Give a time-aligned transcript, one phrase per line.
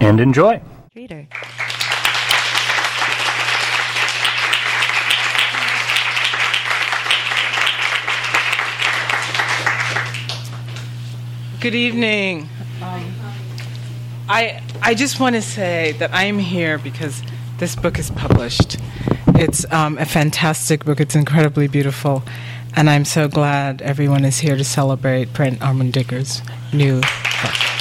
[0.00, 0.60] and enjoy.
[0.94, 1.26] Reader.
[11.60, 12.48] Good evening.
[12.82, 13.14] Um,
[14.28, 17.22] I I just want to say that I am here because
[17.58, 18.76] this book is published.
[19.28, 21.00] It's um, a fantastic book.
[21.00, 22.22] It's incredibly beautiful,
[22.76, 27.73] and I'm so glad everyone is here to celebrate Brent Armendinger's new book.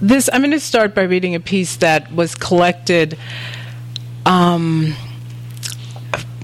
[0.00, 3.18] This I'm going to start by reading a piece that was collected.
[4.24, 4.94] Um,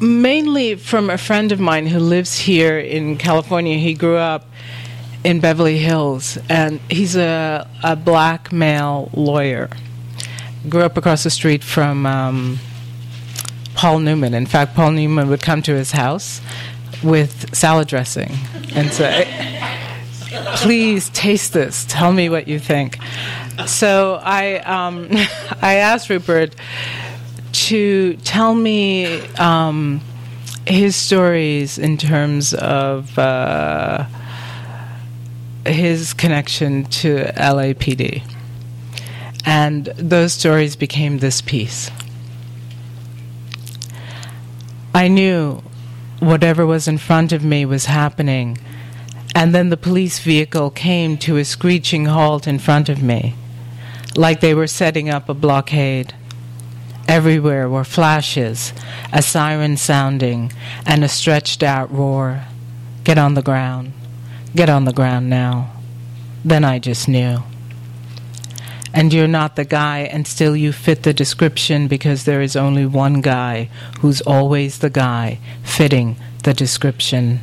[0.00, 3.78] mainly from a friend of mine who lives here in California.
[3.78, 4.47] He grew up
[5.25, 9.70] in Beverly Hills, and he's a, a black male lawyer.
[10.69, 12.59] Grew up across the street from um,
[13.75, 14.34] Paul Newman.
[14.34, 16.41] In fact, Paul Newman would come to his house
[17.03, 18.33] with salad dressing
[18.75, 19.27] and say,
[20.56, 21.86] "Please taste this.
[21.88, 22.98] Tell me what you think."
[23.65, 25.09] So I um,
[25.62, 26.55] I asked Rupert
[27.53, 30.03] to tell me um,
[30.67, 34.05] his stories in terms of uh,
[35.65, 38.23] his connection to LAPD.
[39.45, 41.91] And those stories became this piece.
[44.95, 45.62] I knew
[46.19, 48.59] whatever was in front of me was happening,
[49.34, 53.34] and then the police vehicle came to a screeching halt in front of me,
[54.17, 56.14] like they were setting up a blockade.
[57.06, 58.72] Everywhere were flashes,
[59.12, 60.53] a siren sounding,
[60.84, 62.44] and a stretched out roar.
[63.04, 63.93] Get on the ground.
[64.54, 65.72] Get on the ground now.
[66.44, 67.43] Then I just knew.
[68.93, 72.87] And you're not the guy, and still you fit the description because there is only
[72.87, 73.69] one guy
[74.00, 77.41] who's always the guy fitting the description.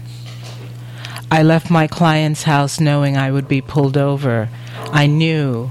[1.29, 4.49] I left my client's house knowing I would be pulled over.
[4.91, 5.69] I knew.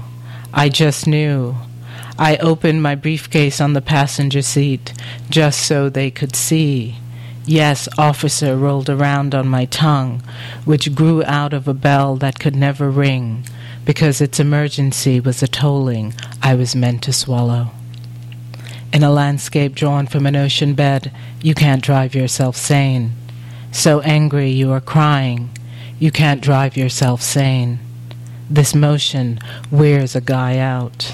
[0.55, 1.55] I just knew.
[2.19, 4.93] I opened my briefcase on the passenger seat
[5.31, 6.97] just so they could see.
[7.45, 10.21] Yes, officer rolled around on my tongue,
[10.63, 13.45] which grew out of a bell that could never ring,
[13.83, 17.71] because its emergency was a tolling I was meant to swallow.
[18.93, 23.13] In a landscape drawn from an ocean bed, you can't drive yourself sane.
[23.71, 25.49] So angry you are crying,
[25.97, 27.79] you can't drive yourself sane.
[28.49, 29.39] This motion
[29.71, 31.13] wears a guy out.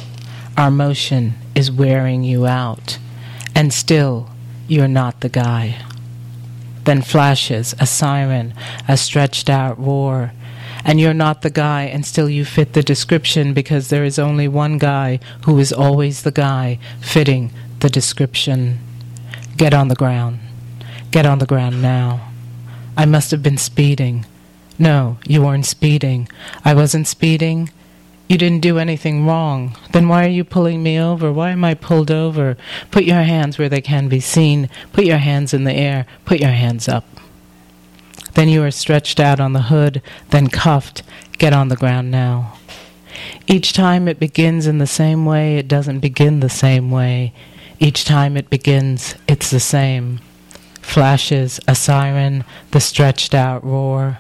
[0.57, 2.97] Our motion is wearing you out.
[3.55, 4.29] And still,
[4.67, 5.77] you're not the guy.
[6.85, 8.53] Then flashes a siren,
[8.87, 10.31] a stretched out roar.
[10.83, 14.47] And you're not the guy, and still you fit the description because there is only
[14.47, 18.79] one guy who is always the guy fitting the description.
[19.55, 20.39] Get on the ground.
[21.11, 22.31] Get on the ground now.
[22.97, 24.25] I must have been speeding.
[24.79, 26.29] No, you weren't speeding.
[26.63, 27.69] I wasn't speeding.
[28.29, 29.75] You didn't do anything wrong.
[29.91, 31.33] Then why are you pulling me over?
[31.33, 32.57] Why am I pulled over?
[32.89, 34.69] Put your hands where they can be seen.
[34.93, 36.05] Put your hands in the air.
[36.25, 37.05] Put your hands up.
[38.35, 41.03] Then you are stretched out on the hood, then cuffed.
[41.39, 42.53] Get on the ground now.
[43.47, 47.33] Each time it begins in the same way, it doesn't begin the same way.
[47.79, 50.19] Each time it begins, it's the same.
[50.81, 54.19] Flashes, a siren, the stretched out roar.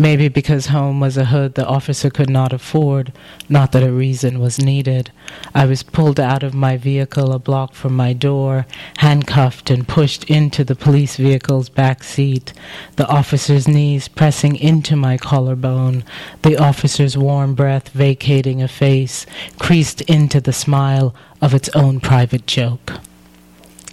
[0.00, 3.12] Maybe because home was a hood the officer could not afford,
[3.48, 5.10] not that a reason was needed.
[5.56, 8.64] I was pulled out of my vehicle a block from my door,
[8.98, 12.52] handcuffed and pushed into the police vehicle's back seat,
[12.94, 16.04] the officer's knees pressing into my collarbone,
[16.42, 19.26] the officer's warm breath vacating a face,
[19.58, 21.12] creased into the smile
[21.42, 22.92] of its own private joke.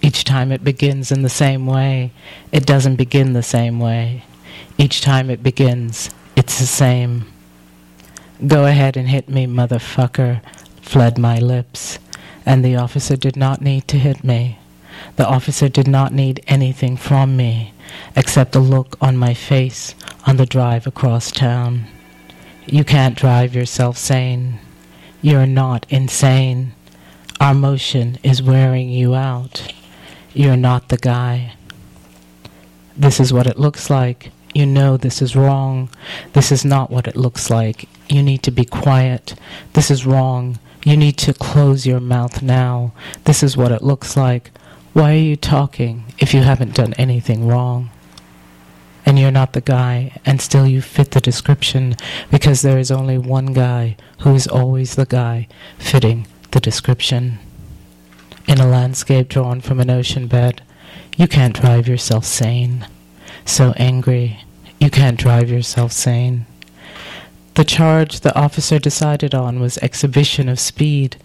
[0.02, 2.12] Each time it begins in the same way,
[2.52, 4.22] it doesn't begin the same way.
[4.78, 7.24] Each time it begins, it's the same.
[8.46, 10.42] Go ahead and hit me, motherfucker,
[10.82, 11.98] fled my lips.
[12.44, 14.58] And the officer did not need to hit me.
[15.16, 17.72] The officer did not need anything from me
[18.14, 19.94] except the look on my face
[20.26, 21.86] on the drive across town.
[22.66, 24.58] You can't drive yourself sane.
[25.22, 26.74] You're not insane.
[27.40, 29.72] Our motion is wearing you out.
[30.34, 31.54] You're not the guy.
[32.94, 35.90] This is what it looks like You know this is wrong.
[36.32, 37.90] This is not what it looks like.
[38.08, 39.34] You need to be quiet.
[39.74, 40.58] This is wrong.
[40.82, 42.94] You need to close your mouth now.
[43.24, 44.50] This is what it looks like.
[44.94, 47.90] Why are you talking if you haven't done anything wrong?
[49.04, 51.94] And you're not the guy, and still you fit the description
[52.30, 55.48] because there is only one guy who is always the guy
[55.78, 57.40] fitting the description.
[58.48, 60.62] In a landscape drawn from an ocean bed,
[61.18, 62.88] you can't drive yourself sane.
[63.44, 64.40] So angry,
[64.78, 66.46] you can't drive yourself sane.
[67.54, 71.16] The charge the officer decided on was exhibition of speed.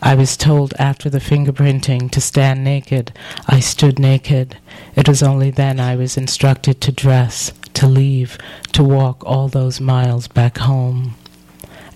[0.00, 3.12] I was told after the fingerprinting to stand naked.
[3.46, 4.56] I stood naked.
[4.96, 8.38] It was only then I was instructed to dress, to leave,
[8.72, 11.16] to walk all those miles back home.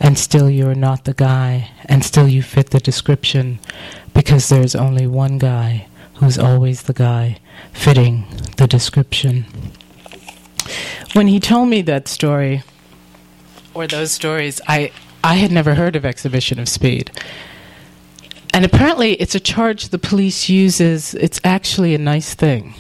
[0.01, 3.59] And still you're not the guy, and still you fit the description,
[4.13, 7.39] because there's only one guy who's always the guy
[7.73, 8.27] fitting
[8.59, 9.47] the description.
[11.13, 12.63] When he told me that story,
[13.75, 14.93] or those stories, I,
[15.23, 17.11] I had never heard of Exhibition of Speed.
[18.53, 21.15] And apparently, it's a charge the police uses.
[21.15, 22.75] It's actually a nice thing.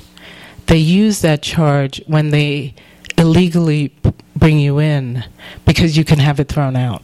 [0.67, 2.75] They use that charge when they
[3.17, 3.94] illegally
[4.37, 5.25] bring you in
[5.64, 7.02] because you can have it thrown out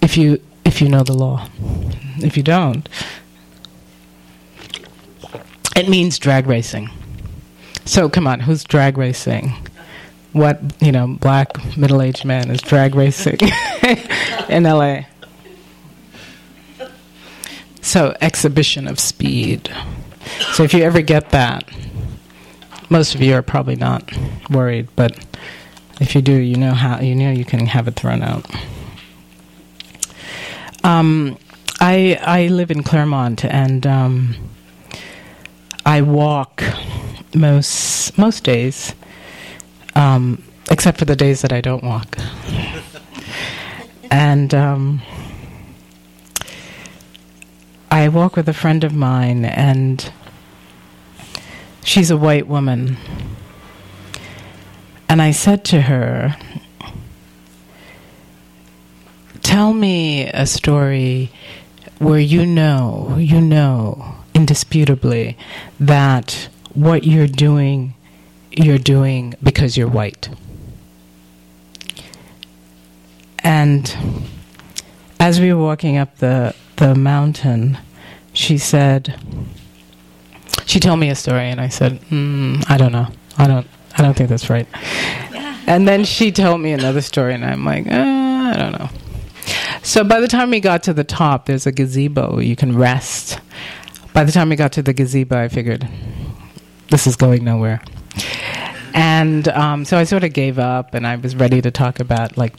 [0.00, 1.48] if you if you know the law.
[2.18, 2.88] If you don't,
[5.76, 6.90] it means drag racing.
[7.90, 9.52] So come on, who's drag racing?
[10.32, 13.38] What you know, black middle-aged man is drag racing
[14.48, 15.00] in LA.
[17.82, 19.74] So exhibition of speed.
[20.52, 21.68] So if you ever get that,
[22.90, 24.08] most of you are probably not
[24.48, 25.18] worried, but
[26.00, 28.46] if you do, you know how you know you can have it thrown out.
[30.84, 31.36] Um,
[31.80, 34.36] I I live in Claremont, and um,
[35.84, 36.62] I walk
[37.34, 38.94] most most days,
[39.94, 42.16] um, except for the days that I don't walk.
[44.10, 45.02] and um,
[47.90, 50.12] I walk with a friend of mine, and
[51.84, 52.96] she's a white woman.
[55.08, 56.36] And I said to her,
[59.42, 61.32] Tell me a story
[61.98, 65.36] where you know, you know indisputably
[65.80, 67.94] that what you're doing,
[68.50, 70.28] you're doing because you're white.
[73.42, 73.94] And
[75.18, 77.78] as we were walking up the, the mountain,
[78.32, 79.18] she said,
[80.66, 83.08] she told me a story, and I said, mm, I don't know.
[83.38, 83.66] I don't,
[83.96, 84.66] I don't think that's right.
[85.66, 88.88] And then she told me another story, and I'm like, uh, I don't know.
[89.82, 92.38] So by the time we got to the top, there's a gazebo.
[92.38, 93.40] You can rest.
[94.12, 95.88] By the time we got to the gazebo, I figured
[96.90, 97.80] this is going nowhere.
[98.92, 102.36] And um, so I sort of gave up, and I was ready to talk about
[102.36, 102.54] like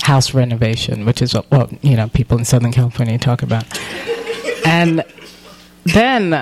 [0.00, 3.64] house renovation, which is what, what you know people in Southern California talk about.
[4.66, 5.04] and
[5.84, 6.32] then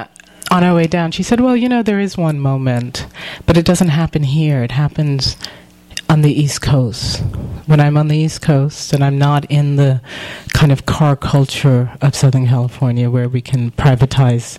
[0.51, 3.07] on our way down, she said, "Well, you know, there is one moment,
[3.47, 4.63] but it doesn't happen here.
[4.63, 5.37] It happens
[6.09, 7.23] on the East Coast.
[7.71, 10.01] When I'm on the East Coast and I'm not in the
[10.53, 14.59] kind of car culture of Southern California where we can privatize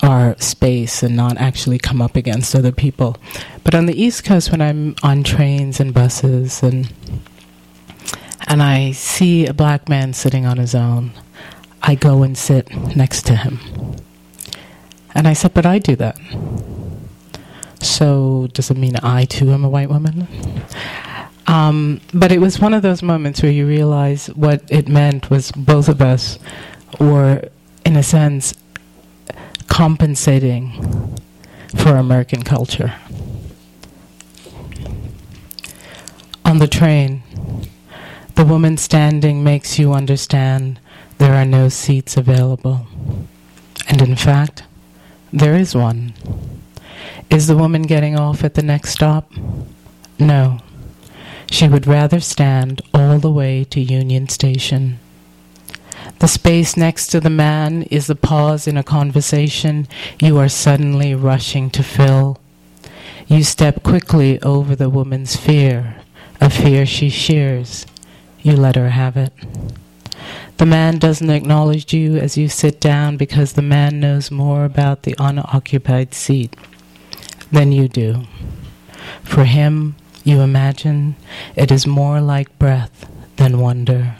[0.00, 3.16] our space and not actually come up against other people.
[3.64, 6.92] But on the East Coast, when I'm on trains and buses and
[8.46, 11.10] and I see a black man sitting on his own,
[11.82, 13.58] I go and sit next to him.
[15.16, 16.16] And I said, But I do that.
[17.82, 20.28] So does it mean I too am a white woman?
[21.46, 25.52] Um, but it was one of those moments where you realize what it meant was
[25.52, 26.38] both of us
[26.98, 27.48] were,
[27.84, 28.54] in a sense,
[29.68, 31.16] compensating
[31.76, 32.94] for American culture.
[36.44, 37.22] On the train,
[38.34, 40.80] the woman standing makes you understand
[41.18, 42.86] there are no seats available.
[43.88, 44.62] And in fact,
[45.32, 46.12] there is one.
[47.30, 49.32] Is the woman getting off at the next stop?
[50.18, 50.60] No.
[51.50, 54.98] She would rather stand all the way to Union Station.
[56.18, 59.86] The space next to the man is the pause in a conversation
[60.20, 62.38] you are suddenly rushing to fill.
[63.26, 65.96] You step quickly over the woman's fear,
[66.40, 67.86] a fear she shares.
[68.42, 69.32] You let her have it.
[70.58, 75.02] The man doesn't acknowledge you as you sit down because the man knows more about
[75.02, 76.56] the unoccupied seat
[77.52, 78.22] than you do.
[79.22, 81.14] For him, you imagine
[81.54, 84.16] it is more like breath than wonder.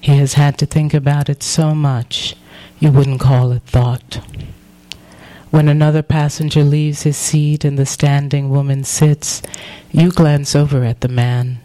[0.00, 2.34] He has had to think about it so much
[2.80, 4.20] you wouldn't call it thought.
[5.50, 9.40] When another passenger leaves his seat and the standing woman sits,
[9.92, 11.60] you glance over at the man.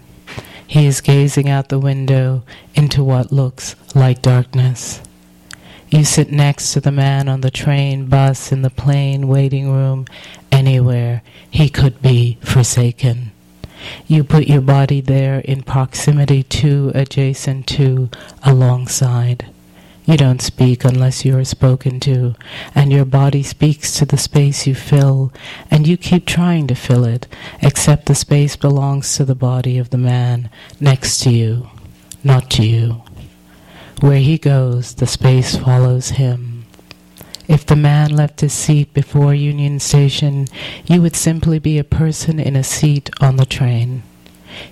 [0.68, 2.44] He is gazing out the window
[2.75, 5.01] into what looks like darkness.
[5.89, 10.06] You sit next to the man on the train, bus, in the plane, waiting room,
[10.51, 11.24] anywhere.
[11.50, 13.32] He could be forsaken.
[14.07, 18.09] You put your body there in proximity to, adjacent to,
[18.43, 19.45] alongside.
[20.05, 22.33] You don't speak unless you are spoken to,
[22.74, 25.31] and your body speaks to the space you fill,
[25.69, 27.27] and you keep trying to fill it,
[27.62, 31.69] except the space belongs to the body of the man next to you,
[32.24, 33.03] not to you.
[34.00, 36.49] Where he goes, the space follows him.
[37.50, 40.48] If the man left his seat before Union Station,
[40.86, 44.03] you would simply be a person in a seat on the train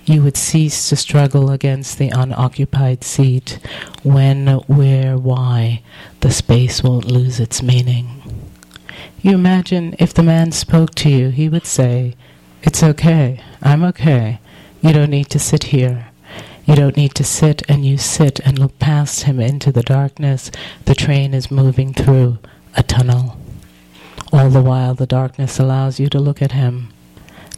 [0.04, 3.58] you would cease to struggle against the unoccupied seat
[4.02, 5.82] when, where, why
[6.20, 8.22] the space won't lose its meaning.
[9.20, 12.14] You imagine if the man spoke to you, he would say,
[12.62, 14.40] It's okay, I'm okay.
[14.80, 16.08] You don't need to sit here.
[16.64, 20.50] You don't need to sit, and you sit and look past him into the darkness
[20.84, 22.38] the train is moving through
[22.78, 23.36] a tunnel.
[24.32, 26.90] All the while, the darkness allows you to look at him.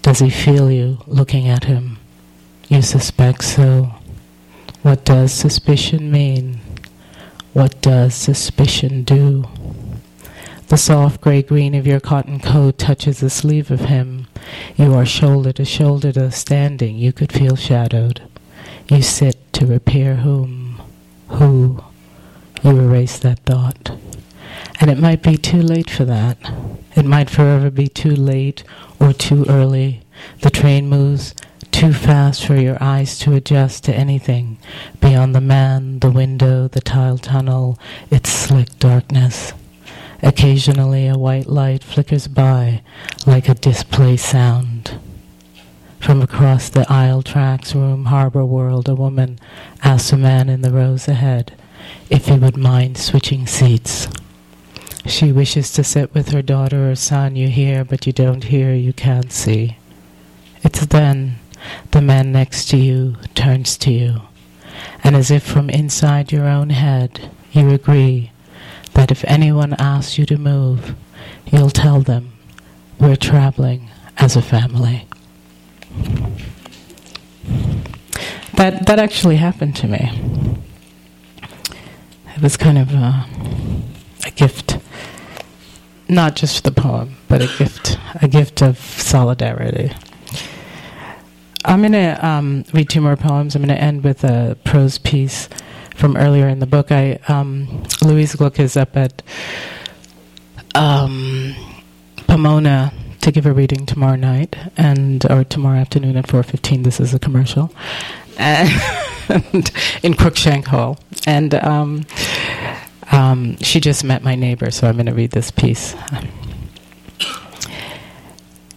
[0.00, 1.99] Does he feel you looking at him?
[2.69, 3.93] You suspect so.
[4.81, 6.61] What does suspicion mean?
[7.53, 9.47] What does suspicion do?
[10.69, 14.27] The soft gray green of your cotton coat touches the sleeve of him.
[14.77, 16.97] You are shoulder to shoulder, though standing.
[16.97, 18.23] You could feel shadowed.
[18.89, 20.81] You sit to repair whom?
[21.29, 21.85] Who?
[22.62, 23.91] You erase that thought.
[24.81, 26.39] And it might be too late for that.
[26.97, 28.65] It might forever be too late
[28.99, 30.01] or too early.
[30.41, 31.35] The train moves
[31.71, 34.59] too fast for your eyes to adjust to anything
[34.99, 37.79] beyond the man, the window, the tile tunnel,
[38.11, 39.53] its slick darkness.
[40.23, 42.83] Occasionally a white light flickers by
[43.27, 44.99] like a display sound.
[46.01, 49.39] From across the aisle tracks room harbor world, a woman
[49.83, 51.53] asks a man in the rows ahead
[52.09, 54.09] if he would mind switching seats.
[55.07, 58.75] She wishes to sit with her daughter or son, you hear, but you don't hear,
[58.75, 59.76] you can't see.
[60.62, 61.37] It's then
[61.90, 64.23] the man next to you turns to you,
[65.02, 68.30] and as if from inside your own head, you agree
[68.95, 70.95] that if anyone asks you to move,
[71.50, 72.33] you'll tell them,
[72.99, 73.88] We're traveling
[74.19, 75.07] as a family.
[78.54, 80.11] That, that actually happened to me.
[82.37, 83.26] It was kind of a,
[84.26, 84.78] a gift,
[86.11, 89.93] not just the poem, but a gift, a gift of solidarity.
[91.64, 93.55] I'm going to um, read two more poems.
[93.55, 95.49] I'm going to end with a prose piece
[95.95, 96.90] from earlier in the book.
[96.90, 99.23] I um, Louise Gluck is up at
[100.75, 101.55] um,
[102.26, 106.85] Pomona to give a reading tomorrow night and or tomorrow afternoon at 4:15.
[106.85, 107.73] This is a commercial,
[108.38, 109.71] and
[110.02, 111.55] in Crookshank Hall, and
[113.11, 115.95] um, she just met my neighbor, so I'm going to read this piece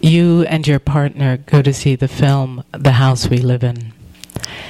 [0.04, 3.94] you and your partner go to see the film The House We Live In.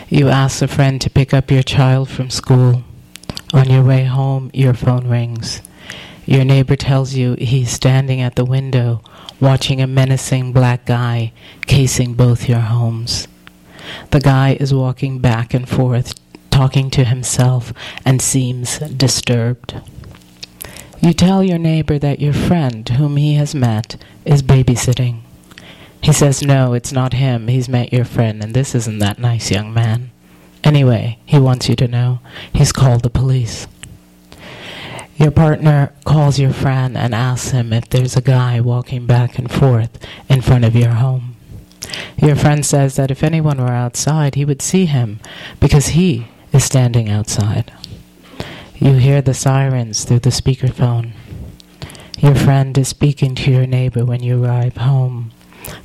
[0.09, 2.85] You ask a friend to pick up your child from school.
[3.53, 5.61] On your way home, your phone rings.
[6.25, 9.03] Your neighbor tells you he's standing at the window
[9.41, 11.33] watching a menacing black guy
[11.67, 13.27] casing both your homes.
[14.11, 16.15] The guy is walking back and forth,
[16.55, 17.73] talking to himself,
[18.05, 19.75] and seems disturbed.
[21.01, 25.23] You tell your neighbor that your friend, whom he has met, is babysitting.
[26.01, 27.49] He says, No, it's not him.
[27.49, 30.13] He's met your friend, and this isn't that nice young man.
[30.63, 32.21] Anyway, he wants you to know
[32.53, 33.67] he's called the police.
[35.17, 39.51] Your partner calls your friend and asks him if there's a guy walking back and
[39.51, 41.35] forth in front of your home.
[42.17, 45.19] Your friend says that if anyone were outside, he would see him
[45.59, 47.73] because he is standing outside.
[48.77, 51.13] You hear the sirens through the speakerphone.
[52.19, 55.33] Your friend is speaking to your neighbor when you arrive home.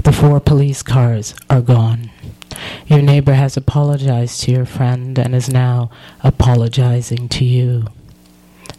[0.04, 2.12] The four police cars are gone.
[2.86, 5.90] Your neighbor has apologized to your friend and is now
[6.24, 7.86] apologizing to you.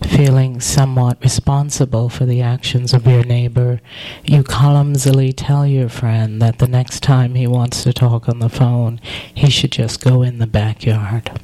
[0.02, 3.80] Feeling somewhat responsible for the actions of your neighbor,
[4.24, 8.48] you clumsily tell your friend that the next time he wants to talk on the
[8.48, 9.00] phone,
[9.34, 11.40] he should just go in the backyard.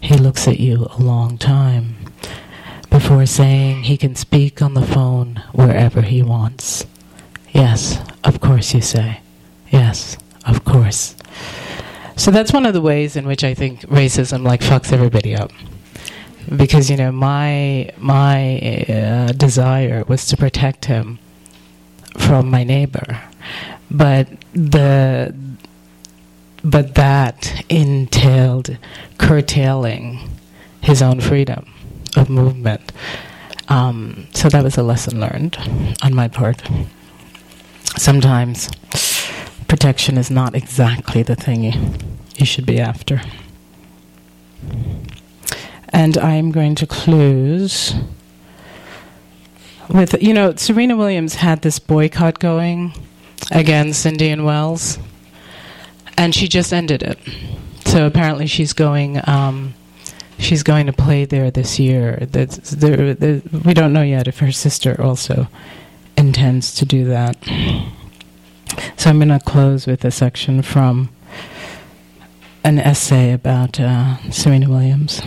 [0.00, 1.96] He looks at you a long time
[2.90, 6.86] before saying he can speak on the phone wherever he wants.
[7.52, 9.20] Yes, of course, you say.
[9.70, 11.16] Yes, of course.
[12.16, 15.50] So that's one of the ways in which I think racism like fucks everybody up.
[16.56, 21.18] because you know my my uh, desire was to protect him
[22.18, 23.20] from my neighbor,
[23.90, 25.34] but the
[26.66, 28.76] but that entailed
[29.18, 30.18] curtailing
[30.80, 31.72] his own freedom
[32.16, 32.92] of movement.
[33.68, 35.56] Um, so that was a lesson learned
[36.02, 36.62] on my part.
[37.96, 38.68] Sometimes
[39.68, 41.94] protection is not exactly the thing you,
[42.36, 43.20] you should be after.
[45.90, 47.94] And I'm going to close
[49.88, 52.92] with, you know, Serena Williams had this boycott going
[53.52, 54.98] against Indian Wells,
[56.16, 57.18] and she just ended it.
[57.84, 59.20] So apparently she's going.
[59.28, 59.74] Um,
[60.38, 62.18] she's going to play there this year.
[62.30, 65.48] there, we don't know yet if her sister also
[66.16, 67.36] intends to do that.
[68.96, 71.10] So I'm going to close with a section from
[72.64, 75.20] an essay about uh, Serena Williams.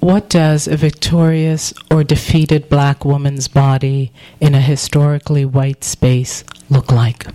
[0.00, 6.90] What does a victorious or defeated black woman's body in a historically white space look
[6.90, 7.26] like?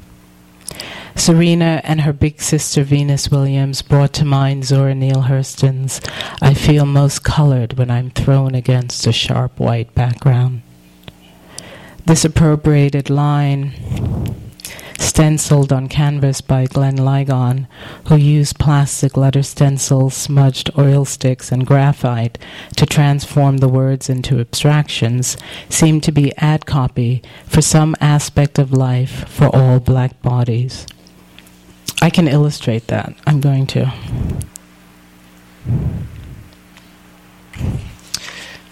[1.16, 6.02] Serena and her big sister Venus Williams brought to mind Zora Neale Hurston's
[6.42, 10.62] I feel most colored when I'm thrown against a sharp white background.
[12.06, 13.74] This appropriated line
[15.00, 17.68] stenciled on canvas by Glenn Ligon,
[18.08, 22.38] who used plastic letter stencils, smudged oil sticks, and graphite
[22.76, 25.38] to transform the words into abstractions,
[25.70, 30.86] seemed to be ad copy for some aspect of life for all black bodies.
[32.02, 33.16] I can illustrate that.
[33.26, 33.94] I'm going to.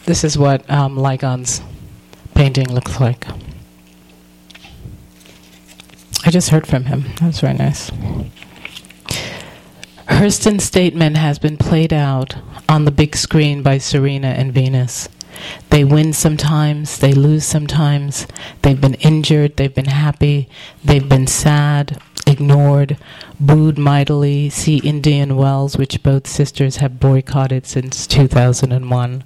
[0.05, 1.61] This is what um, Ligon's
[2.35, 3.25] painting looks like.
[6.25, 7.03] I just heard from him.
[7.19, 7.91] That was very nice.
[10.07, 12.35] Hurston's statement has been played out
[12.69, 15.09] on the big screen by Serena and Venus.
[15.69, 18.27] They win sometimes, they lose sometimes,
[18.61, 20.47] they've been injured, they've been happy,
[20.83, 22.97] they've been sad, ignored,
[23.39, 24.49] booed mightily.
[24.49, 29.23] See Indian Wells, which both sisters have boycotted since 2001.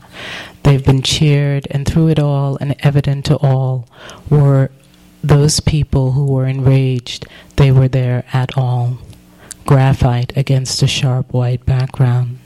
[0.63, 3.87] They've been cheered, and through it all, and evident to all,
[4.29, 4.71] were
[5.23, 7.25] those people who were enraged,
[7.55, 8.99] they were there at all.
[9.65, 12.39] Graphite against a sharp white background.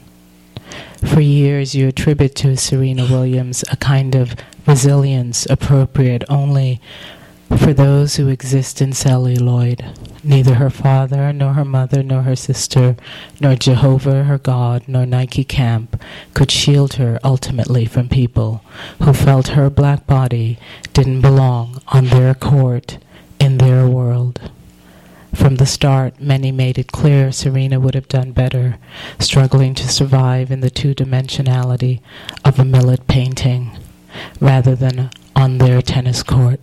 [1.04, 6.80] For years, you attribute to Serena Williams a kind of resilience appropriate only
[7.58, 9.84] for those who exist in celluloid.
[10.24, 12.96] Neither her father, nor her mother, nor her sister,
[13.40, 16.02] nor Jehovah, her God, nor Nike Camp
[16.34, 18.64] could shield her ultimately from people
[19.02, 20.58] who felt her black body
[20.94, 22.98] didn't belong on their court
[23.40, 24.40] in their world.
[25.34, 28.78] From the start, many made it clear Serena would have done better,
[29.18, 32.02] struggling to survive in the two dimensionality
[32.44, 33.72] of a Millet painting,
[34.40, 36.60] rather than on their tennis court.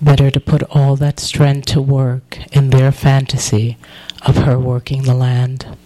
[0.00, 3.76] Better to put all that strength to work in their fantasy
[4.22, 5.76] of her working the land,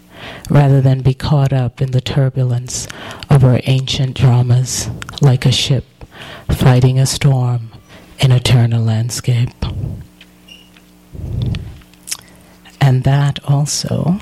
[0.50, 2.86] rather than be caught up in the turbulence
[3.30, 5.84] of her ancient dramas, like a ship
[6.50, 7.70] fighting a storm
[8.18, 9.50] in eternal landscape.
[12.80, 14.18] And that also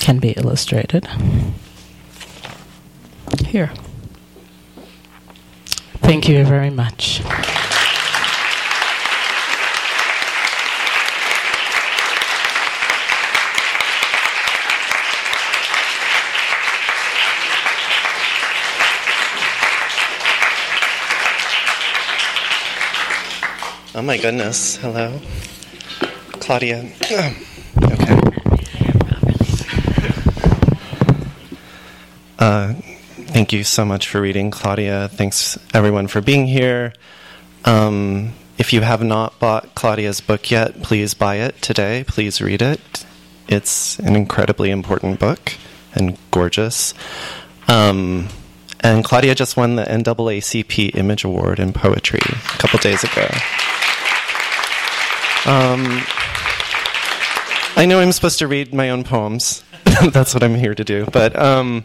[0.00, 1.06] can be illustrated
[3.46, 3.70] here.
[5.98, 7.22] Thank you very much.
[24.02, 24.78] Oh my goodness.
[24.78, 25.20] Hello.
[26.40, 26.90] Claudia.
[27.04, 27.36] okay.
[32.36, 32.74] Uh,
[33.30, 35.06] thank you so much for reading, Claudia.
[35.06, 36.94] Thanks everyone for being here.
[37.64, 42.02] Um, if you have not bought Claudia's book yet, please buy it today.
[42.04, 43.06] Please read it.
[43.46, 45.52] It's an incredibly important book
[45.94, 46.92] and gorgeous.
[47.68, 48.30] Um,
[48.80, 53.28] and Claudia just won the NAACP Image Award in Poetry a couple days ago.
[55.44, 56.02] Um,
[57.74, 59.64] I know I'm supposed to read my own poems.
[60.12, 61.06] That's what I'm here to do.
[61.06, 61.84] But um,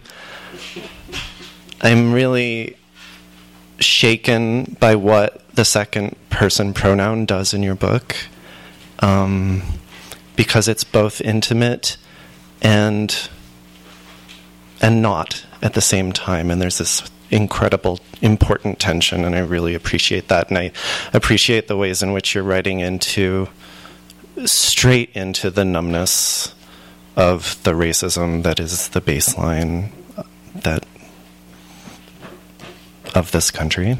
[1.81, 2.77] I'm really
[3.79, 8.15] shaken by what the second person pronoun does in your book
[8.99, 9.63] um,
[10.35, 11.97] because it's both intimate
[12.61, 13.29] and
[14.81, 19.75] and not at the same time and there's this incredible important tension and I really
[19.75, 20.71] appreciate that and I
[21.13, 23.49] appreciate the ways in which you're writing into
[24.45, 26.53] straight into the numbness
[27.15, 29.89] of the racism that is the baseline
[30.55, 30.85] that
[33.15, 33.97] of this country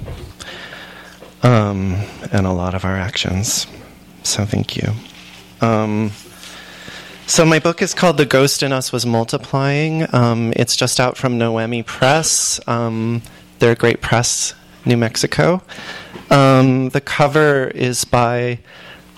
[1.44, 1.96] um,
[2.32, 3.68] and a lot of our actions.
[4.24, 4.92] So thank you.
[5.62, 6.12] Um,
[7.28, 11.18] so my book is called "The Ghost in Us Was Multiplying." Um, it's just out
[11.18, 12.60] from Noemi Press.
[12.68, 13.22] Um,
[13.60, 14.54] they're a great press,
[14.86, 15.62] New Mexico.
[16.32, 18.60] Um, the cover is by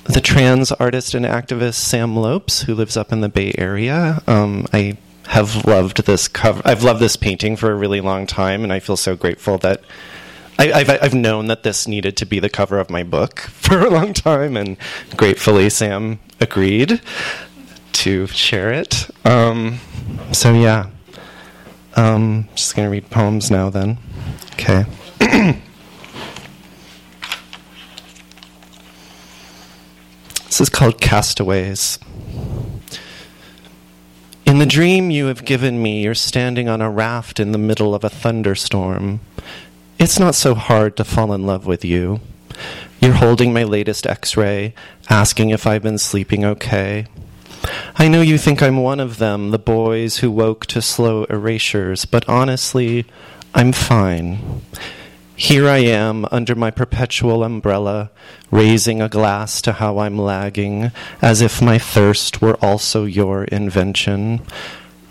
[0.06, 4.22] the trans artist and activist Sam Lopes, who lives up in the Bay Area.
[4.26, 6.64] Um, I have loved this cover.
[6.66, 9.82] I've loved this painting for a really long time, and I feel so grateful that
[10.58, 13.80] I, have I've known that this needed to be the cover of my book for
[13.80, 14.78] a long time, and
[15.16, 17.02] gratefully Sam agreed
[18.00, 19.10] to share it.
[19.26, 19.80] Um,
[20.32, 20.90] so yeah,
[21.98, 23.70] um, just gonna read poems now.
[23.70, 23.98] Then,
[24.54, 24.86] okay.
[30.46, 32.00] this is called Castaways.
[34.46, 37.94] In the dream you have given me, you're standing on a raft in the middle
[37.94, 39.20] of a thunderstorm.
[40.00, 42.22] It's not so hard to fall in love with you.
[43.02, 44.74] You're holding my latest x ray,
[45.10, 47.08] asking if I've been sleeping okay.
[47.96, 52.06] I know you think I'm one of them, the boys who woke to slow erasures,
[52.06, 53.06] but honestly,
[53.54, 54.62] I'm fine.
[55.36, 58.12] Here I am under my perpetual umbrella,
[58.52, 60.92] raising a glass to how I'm lagging,
[61.22, 64.42] as if my thirst were also your invention.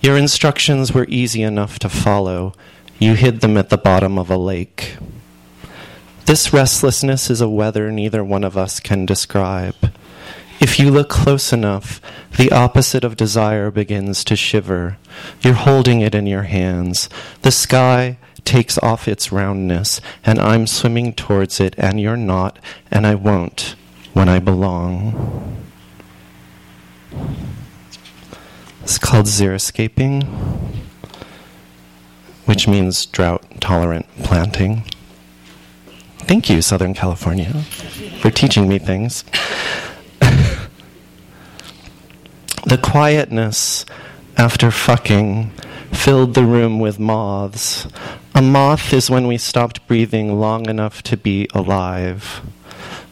[0.01, 2.55] Your instructions were easy enough to follow.
[2.99, 4.97] You hid them at the bottom of a lake.
[6.27, 9.93] This restlessness is a weather neither one of us can describe.
[10.61, 12.01] If you look close enough,
[12.37, 14.99] the opposite of desire begins to shiver.
[15.41, 17.09] You're holding it in your hands.
[17.43, 22.59] The sky takes off its roundness, and I'm swimming towards it, and you're not,
[22.91, 23.77] and I won't
[24.15, 25.65] when I belong.
[28.83, 30.69] It's called xeriscaping
[32.49, 34.83] which means drought tolerant planting.
[36.21, 37.53] Thank you, Southern California,
[38.23, 39.23] for teaching me things.
[42.69, 43.87] The quietness
[44.37, 45.51] after fucking
[45.91, 47.89] filled the room with moths.
[48.35, 52.43] A moth is when we stopped breathing long enough to be alive.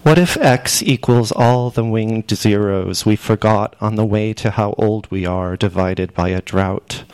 [0.03, 4.75] What if x equals all the winged zeros we forgot on the way to how
[4.77, 7.05] old we are divided by a drought?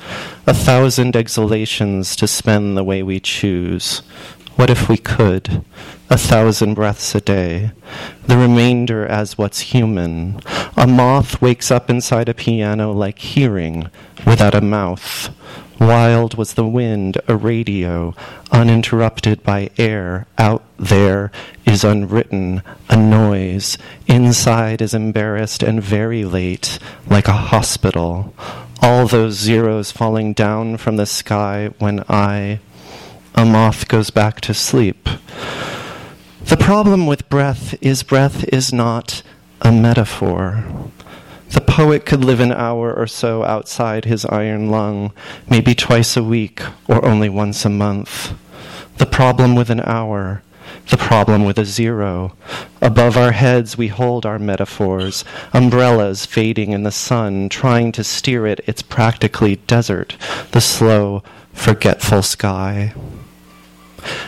[0.45, 4.03] A thousand exhalations to spend the way we choose.
[4.57, 5.65] What if we could?
[6.11, 7.73] A thousand breaths a day.
[8.27, 10.41] The remainder as what's human.
[10.77, 13.91] A moth wakes up inside a piano like hearing
[14.27, 15.31] without a mouth.
[15.81, 18.15] Wild was the wind, a radio,
[18.53, 20.27] uninterrupted by air.
[20.39, 21.33] Out there
[21.67, 23.79] is unwritten, a noise.
[24.07, 28.33] Inside is embarrassed and very late, like a hospital.
[28.81, 32.61] All those zeros falling down from the sky when I,
[33.35, 35.09] a moth, goes back to sleep.
[36.45, 39.23] The problem with breath is breath is not
[39.61, 40.65] a metaphor.
[41.51, 45.13] The poet could live an hour or so outside his iron lung,
[45.49, 48.35] maybe twice a week or only once a month.
[48.97, 50.43] The problem with an hour,
[50.91, 52.37] the problem with a zero.
[52.81, 58.47] Above our heads, we hold our metaphors, umbrellas fading in the sun, trying to steer
[58.47, 58.61] it.
[58.67, 60.17] It's practically desert,
[60.53, 62.95] the slow, forgetful sky.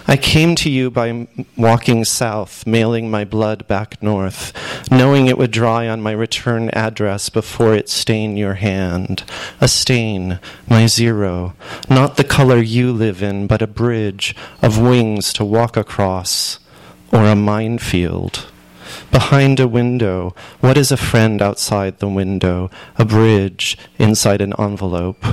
[0.06, 4.52] I came to you by walking south, mailing my blood back north,
[4.90, 9.24] knowing it would dry on my return address before it stained your hand.
[9.60, 11.54] A stain, my zero,
[11.88, 16.58] not the color you live in, but a bridge of wings to walk across,
[17.12, 18.46] or a minefield.
[19.10, 22.70] Behind a window, what is a friend outside the window?
[22.98, 25.24] A bridge inside an envelope.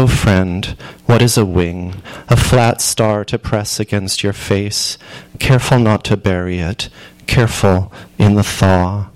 [0.00, 0.64] O oh friend,
[1.04, 2.02] what is a wing?
[2.30, 4.96] A flat star to press against your face.
[5.38, 6.88] Careful not to bury it.
[7.26, 9.09] Careful in the thaw.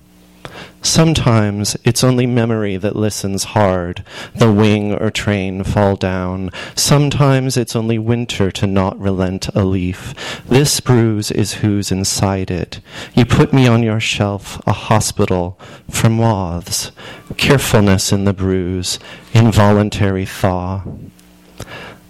[0.84, 6.50] Sometimes it's only memory that listens hard, the wing or train fall down.
[6.76, 10.14] Sometimes it's only winter to not relent a leaf.
[10.46, 12.80] This bruise is who's inside it.
[13.14, 16.92] You put me on your shelf, a hospital for moths.
[17.38, 18.98] Carefulness in the bruise,
[19.32, 20.82] involuntary thaw.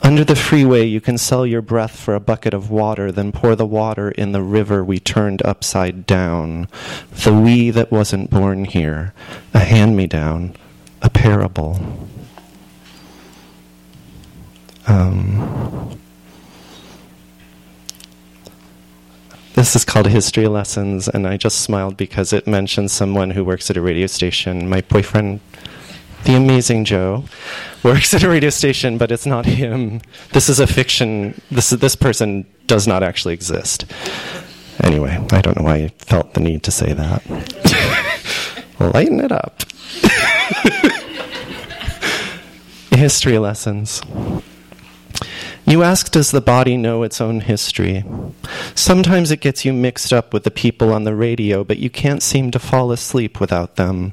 [0.05, 3.57] Under the freeway, you can sell your breath for a bucket of water, then pour
[3.57, 6.69] the water in the river we turned upside down.
[7.25, 9.15] The we that wasn't born here,
[9.55, 10.57] a hand me down,
[11.01, 11.81] a parable.
[14.87, 15.99] Um,
[19.55, 23.71] this is called History Lessons, and I just smiled because it mentions someone who works
[23.71, 24.69] at a radio station.
[24.69, 25.41] My boyfriend
[26.25, 27.25] the amazing Joe,
[27.83, 30.01] works at a radio station, but it's not him.
[30.33, 31.41] This is a fiction.
[31.51, 33.85] This this person does not actually exist.
[34.83, 37.23] Anyway, I don't know why I felt the need to say that.
[38.81, 39.63] Lighten it up.
[42.99, 44.03] History lessons.
[45.67, 48.05] You ask, does the body know its own history?
[48.75, 52.23] Sometimes it gets you mixed up with the people on the radio, but you can't
[52.23, 54.13] seem to fall asleep without them.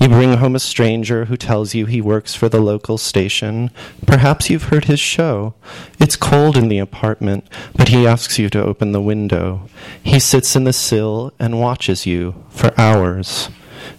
[0.00, 3.70] You bring home a stranger who tells you he works for the local station.
[4.06, 5.54] Perhaps you've heard his show.
[6.00, 9.68] It's cold in the apartment, but he asks you to open the window.
[10.02, 13.50] He sits in the sill and watches you for hours.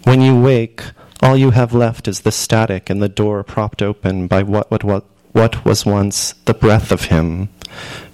[0.04, 0.84] When you wake,
[1.22, 4.84] all you have left is the static and the door propped open by what, what,
[4.84, 7.50] what what was once the breath of him.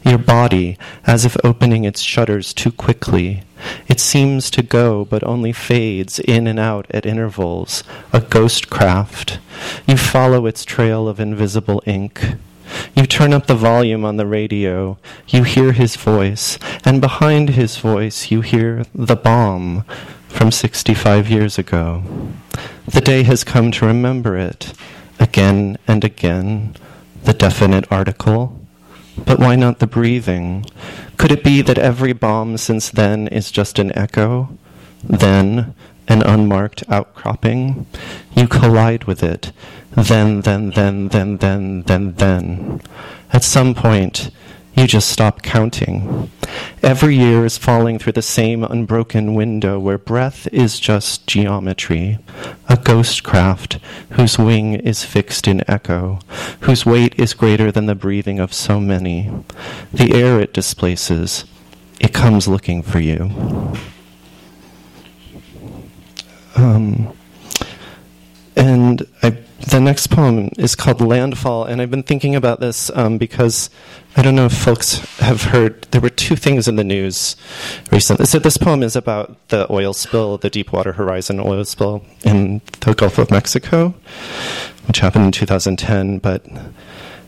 [0.03, 3.43] Your body, as if opening its shutters too quickly.
[3.87, 9.39] It seems to go, but only fades in and out at intervals, a ghost craft.
[9.87, 12.21] You follow its trail of invisible ink.
[12.95, 14.97] You turn up the volume on the radio,
[15.27, 19.85] you hear his voice, and behind his voice you hear the bomb
[20.27, 22.03] from 65 years ago.
[22.87, 24.73] The day has come to remember it,
[25.19, 26.75] again and again,
[27.25, 28.59] the definite article.
[29.25, 30.65] But why not the breathing?
[31.17, 34.49] Could it be that every bomb since then is just an echo?
[35.03, 35.73] Then,
[36.07, 37.85] an unmarked outcropping?
[38.35, 39.51] You collide with it.
[39.91, 42.81] Then, then, then, then, then, then, then.
[43.31, 44.29] At some point,
[44.75, 46.29] you just stop counting.
[46.83, 52.19] Every year is falling through the same unbroken window where breath is just geometry,
[52.67, 53.79] a ghost craft
[54.11, 56.19] whose wing is fixed in echo,
[56.61, 59.31] whose weight is greater than the breathing of so many.
[59.93, 61.45] The air it displaces,
[61.99, 63.73] it comes looking for you.
[66.57, 67.13] Um,
[68.55, 73.17] and I the next poem is called Landfall, and I've been thinking about this um,
[73.17, 73.69] because
[74.17, 75.81] I don't know if folks have heard.
[75.91, 77.35] There were two things in the news
[77.91, 78.25] recently.
[78.25, 82.93] So this poem is about the oil spill, the Deepwater Horizon oil spill in the
[82.93, 83.93] Gulf of Mexico,
[84.87, 86.19] which happened in 2010.
[86.19, 86.45] But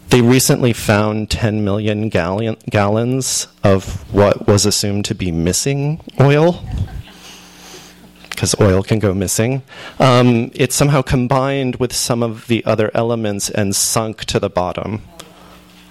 [0.09, 6.63] they recently found 10 million gallon, gallons of what was assumed to be missing oil
[8.29, 9.63] because oil can go missing.
[9.99, 15.01] Um, it's somehow combined with some of the other elements and sunk to the bottom.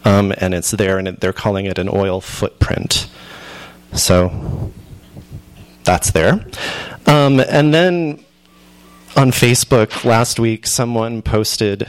[0.07, 3.09] Um, and it's there, and it, they're calling it an oil footprint.
[3.92, 4.73] So
[5.85, 6.47] that's there.
[7.07, 8.25] Um, and then
[9.16, 11.88] on Facebook last week, someone posted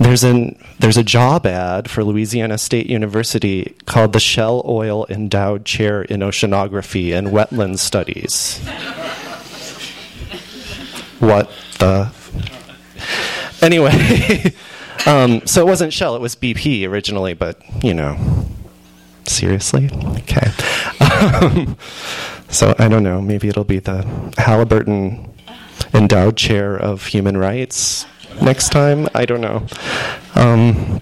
[0.00, 5.64] there's an there's a job ad for Louisiana State University called the Shell Oil Endowed
[5.64, 8.60] Chair in Oceanography and Wetland Studies
[11.18, 12.10] what the.
[13.60, 14.54] Anyway,
[15.06, 18.16] um, so it wasn't Shell, it was BP originally, but, you know,
[19.26, 19.90] seriously?
[20.18, 20.50] Okay.
[21.00, 21.76] Um,
[22.48, 24.02] so I don't know, maybe it'll be the
[24.38, 25.32] Halliburton
[25.94, 28.06] Endowed Chair of Human Rights
[28.42, 29.08] next time.
[29.14, 29.66] I don't know.
[30.34, 31.00] Um,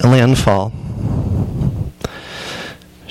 [0.00, 0.72] landfall.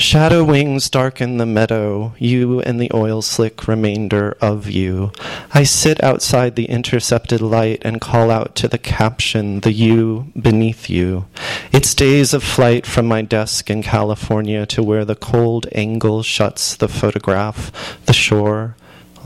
[0.02, 5.12] Shadow wings darken the meadow, you and the oil slick remainder of you.
[5.54, 10.90] I sit outside the intercepted light and call out to the caption, the you beneath
[10.90, 11.28] you.
[11.72, 16.76] It's days of flight from my desk in California to where the cold angle shuts
[16.76, 17.72] the photograph,
[18.08, 18.76] the shore,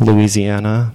[0.02, 0.92] Louisiana.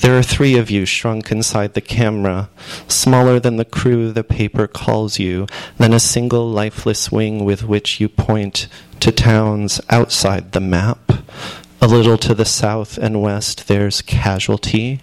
[0.00, 2.48] There are three of you shrunk inside the camera,
[2.86, 5.46] smaller than the crew the paper calls you,
[5.78, 8.68] than a single lifeless wing with which you point
[9.00, 11.12] to towns outside the map.
[11.80, 15.00] A little to the south and west, there's Casualty,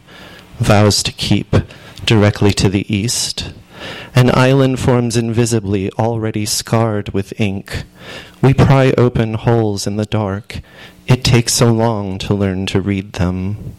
[0.60, 1.56] vows to keep
[2.06, 3.54] directly to the east.
[4.16, 7.84] An island forms invisibly, already scarred with ink.
[8.42, 10.62] We pry open holes in the dark.
[11.08, 13.76] It takes so long to learn to read them.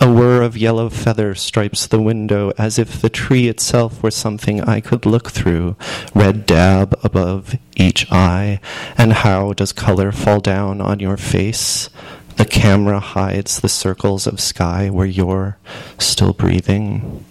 [0.00, 4.60] A whir of yellow feather stripes the window as if the tree itself were something
[4.60, 5.76] I could look through,
[6.14, 8.60] red dab above each eye.
[8.98, 11.90] And how does color fall down on your face?
[12.36, 15.58] The camera hides the circles of sky where you're
[15.98, 17.24] still breathing.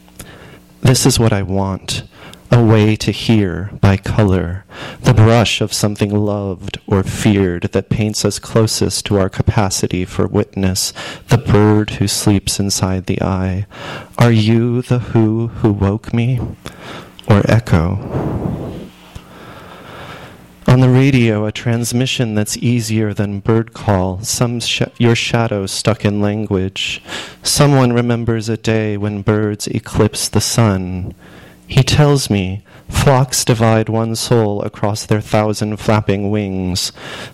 [0.81, 2.03] This is what I want
[2.53, 4.63] a way to hear by color,
[5.01, 10.27] the brush of something loved or feared that paints us closest to our capacity for
[10.27, 10.93] witness,
[11.29, 13.65] the bird who sleeps inside the eye.
[14.19, 16.39] Are you the who who woke me?
[17.27, 17.97] Or echo?
[20.67, 26.05] On the radio, a transmission that's easier than bird call, some sh- your shadow stuck
[26.05, 27.01] in language.
[27.41, 31.15] Someone remembers a day when birds eclipse the sun.
[31.73, 36.91] He tells me flocks divide one soul across their thousand flapping wings.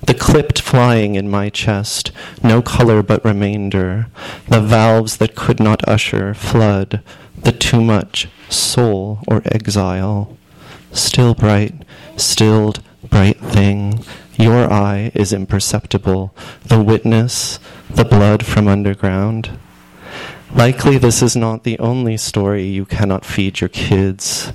[0.07, 4.07] The clipped flying in my chest, no color but remainder.
[4.47, 7.01] The valves that could not usher flood.
[7.35, 10.37] The too much soul or exile.
[10.93, 11.83] Still bright,
[12.15, 14.05] stilled, bright thing.
[14.37, 19.59] Your eye is imperceptible, the witness, the blood from underground.
[20.53, 24.51] Likely, this is not the only story you cannot feed your kids.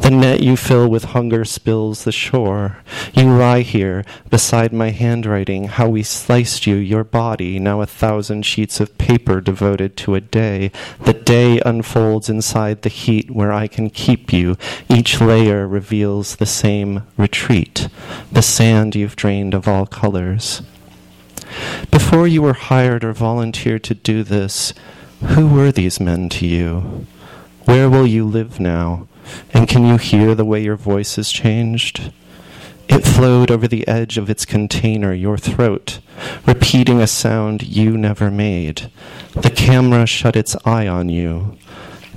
[0.00, 2.78] The net you fill with hunger spills the shore.
[3.12, 8.46] You lie here beside my handwriting, how we sliced you, your body, now a thousand
[8.46, 10.70] sheets of paper devoted to a day.
[11.02, 14.56] The day unfolds inside the heat where I can keep you.
[14.88, 17.88] Each layer reveals the same retreat,
[18.32, 20.62] the sand you've drained of all colors.
[21.90, 24.72] Before you were hired or volunteered to do this,
[25.28, 27.06] who were these men to you?
[27.64, 29.08] Where will you live now?
[29.52, 32.12] And can you hear the way your voice has changed?
[32.88, 36.00] It flowed over the edge of its container, your throat,
[36.46, 38.90] repeating a sound you never made.
[39.32, 41.56] The camera shut its eye on you.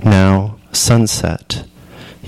[0.04, 1.64] Now, sunset.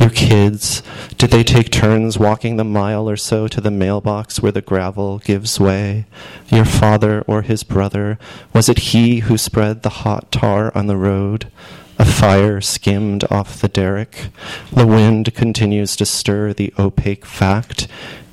[0.00, 0.82] Your kids,
[1.18, 5.18] did they take turns walking the mile or so to the mailbox where the gravel
[5.18, 6.06] gives way?
[6.48, 8.18] Your father or his brother,
[8.54, 11.52] was it he who spread the hot tar on the road?
[11.98, 14.28] A fire skimmed off the derrick.
[14.72, 17.86] The wind continues to stir the opaque fact.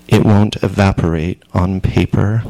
[0.08, 2.44] It won't evaporate on paper.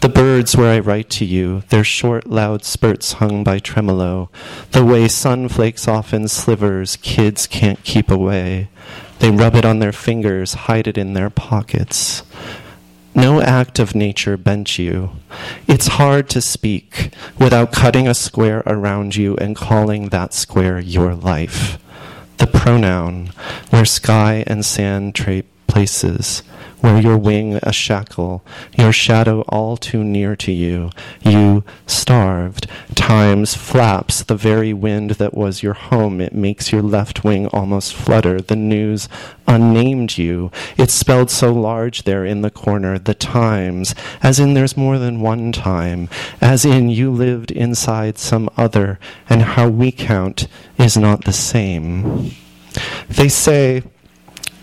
[0.00, 4.30] The birds where I write to you, their short, loud spurts hung by tremolo,
[4.72, 8.68] the way sun flakes off in slivers, kids can't keep away.
[9.20, 12.22] They rub it on their fingers, hide it in their pockets.
[13.14, 15.12] No act of nature bent you.
[15.66, 21.14] It's hard to speak without cutting a square around you and calling that square your
[21.14, 21.78] life.
[22.36, 23.30] The pronoun,
[23.70, 26.42] where sky and sand trade places,
[26.86, 28.44] where your wing a shackle,
[28.78, 30.88] your shadow all too near to you,
[31.20, 32.68] you starved.
[32.94, 36.20] Times flaps the very wind that was your home.
[36.20, 38.40] It makes your left wing almost flutter.
[38.40, 39.08] The news
[39.48, 40.52] unnamed you.
[40.76, 45.20] It's spelled so large there in the corner, the times, as in there's more than
[45.20, 46.08] one time,
[46.40, 50.46] as in you lived inside some other, and how we count
[50.78, 52.30] is not the same.
[53.08, 53.82] They say,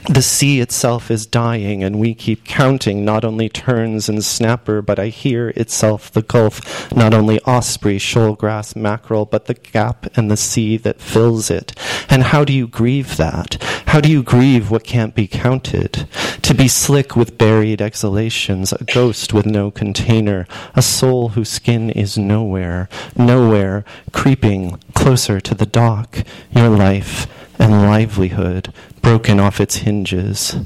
[0.09, 4.99] the sea itself is dying, and we keep counting not only terns and snapper, but
[4.99, 10.29] I hear itself the gulf, not only osprey, shoal grass, mackerel, but the gap and
[10.29, 11.73] the sea that fills it.
[12.09, 13.57] And how do you grieve that?
[13.87, 16.07] How do you grieve what can't be counted?
[16.41, 21.89] To be slick with buried exhalations, a ghost with no container, a soul whose skin
[21.89, 26.19] is nowhere, nowhere, creeping closer to the dock,
[26.51, 27.27] your life
[27.63, 30.57] and livelihood broken off its hinges.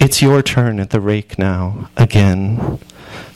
[0.00, 2.80] It's your turn at the rake now, again.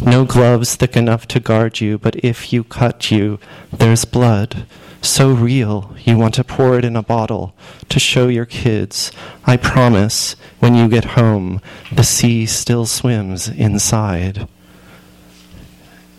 [0.04, 3.38] No gloves thick enough to guard you, but if you cut you,
[3.70, 4.66] there's blood.
[5.02, 7.54] So real, you want to pour it in a bottle
[7.90, 9.12] to show your kids.
[9.44, 11.60] I promise, when you get home,
[11.92, 14.48] the sea still swims inside.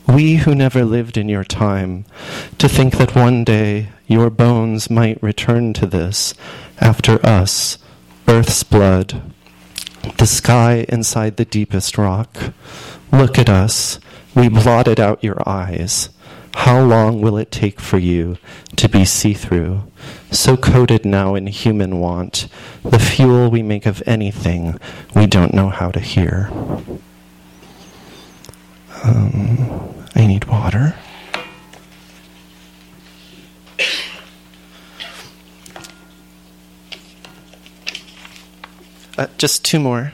[0.08, 2.06] We who never lived in your time,
[2.60, 6.34] to think that one day your bones might return to this
[6.80, 7.78] after us,
[8.28, 9.22] earth's blood,
[10.18, 12.38] the sky inside the deepest rock.
[13.12, 14.00] Look at us.
[14.36, 16.10] We blotted out your eyes.
[16.54, 18.38] How long will it take for you
[18.76, 19.84] to be see through?
[20.32, 22.48] So coated now in human want,
[22.84, 24.80] the fuel we make of anything
[25.16, 26.50] we don't know how to hear.
[29.06, 30.96] Um, I need water.
[39.16, 40.12] Uh, just two more.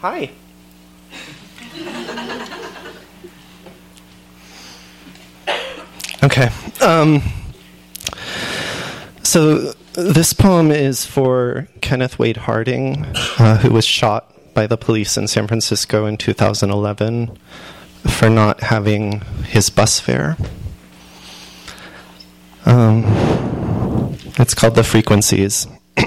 [0.00, 0.30] Hi.
[6.22, 6.50] okay.
[6.80, 7.20] Um,
[9.24, 13.04] so this poem is for Kenneth Wade Harding,
[13.38, 17.36] uh, who was shot by the police in San Francisco in 2011
[18.06, 20.36] for not having his bus fare.
[22.64, 23.04] Um,
[24.38, 25.66] it's called The Frequencies.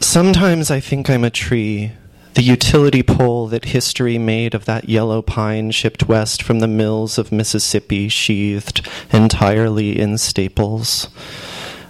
[0.00, 1.92] Sometimes I think I'm a tree,
[2.34, 7.18] the utility pole that history made of that yellow pine shipped west from the mills
[7.18, 11.08] of Mississippi, sheathed entirely in staples.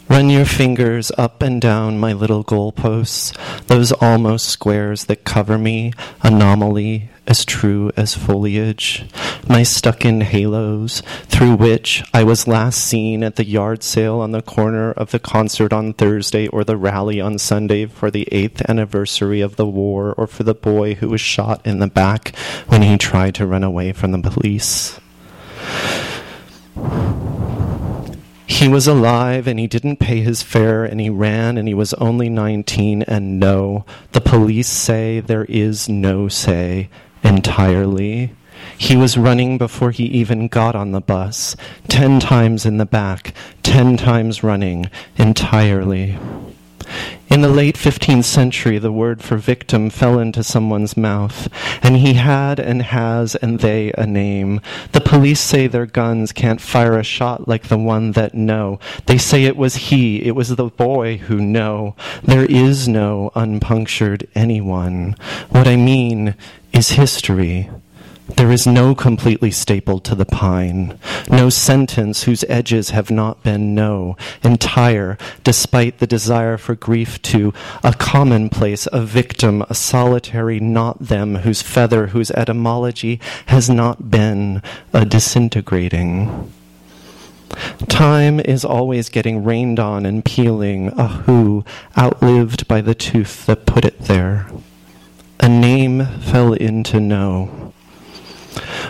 [0.08, 3.36] Run your fingers up and down my little goalposts,
[3.66, 5.92] those almost squares that cover me,
[6.22, 9.04] anomaly as true as foliage,
[9.48, 14.30] my stuck in halos, through which I was last seen at the yard sale on
[14.30, 18.62] the corner of the concert on Thursday or the rally on Sunday for the eighth
[18.68, 22.32] anniversary of the war or for the boy who was shot in the back
[22.68, 25.00] when he tried to run away from the police.
[28.46, 31.92] He was alive and he didn't pay his fare and he ran and he was
[31.94, 36.88] only 19 and no, the police say there is no say
[37.22, 38.32] entirely.
[38.78, 41.56] He was running before he even got on the bus,
[41.88, 46.16] ten times in the back, ten times running entirely.
[47.28, 51.48] In the late 15th century, the word for victim fell into someone's mouth,
[51.82, 54.60] and he had and has and they a name.
[54.92, 58.78] The police say their guns can't fire a shot like the one that no.
[59.06, 61.96] They say it was he, it was the boy who no.
[62.22, 65.16] There is no unpunctured anyone.
[65.50, 66.34] What I mean
[66.72, 67.70] is history.
[68.28, 70.98] There is no completely stapled to the pine,
[71.30, 77.54] no sentence whose edges have not been no, entire, despite the desire for grief to
[77.84, 84.60] a commonplace, a victim, a solitary not them, whose feather, whose etymology has not been
[84.92, 86.52] a disintegrating.
[87.88, 91.64] Time is always getting rained on and peeling, a who
[91.96, 94.48] outlived by the tooth that put it there.
[95.38, 97.72] A name fell into no.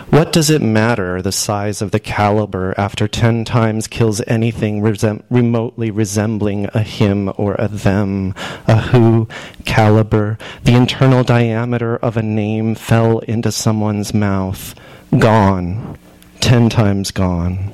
[0.09, 5.91] What does it matter the size of the caliber after ten times kills anything remotely
[5.91, 8.33] resembling a him or a them,
[8.67, 9.27] a who
[9.65, 10.37] caliber?
[10.63, 14.73] The internal diameter of a name fell into someone's mouth.
[15.17, 15.97] Gone.
[16.39, 17.73] Ten times gone.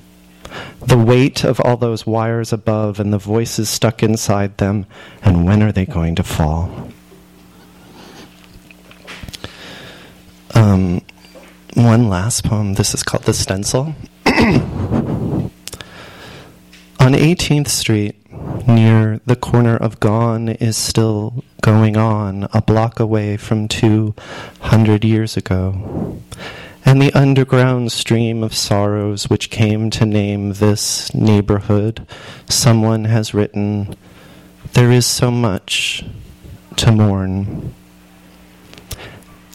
[0.82, 4.86] The weight of all those wires above and the voices stuck inside them,
[5.22, 6.89] and when are they going to fall?
[10.56, 11.02] Um,
[11.76, 12.74] one last poem.
[12.76, 13.96] This is called The Stencil.
[14.26, 15.50] On
[17.00, 18.16] 18th Street,
[18.68, 25.36] near the corner of Gone, is still going on, a block away from 200 years
[25.36, 26.20] ago.
[26.86, 32.06] And the underground stream of sorrows which came to name this neighborhood,
[32.50, 33.96] someone has written,
[34.74, 36.06] There is so much
[36.78, 37.74] to mourn.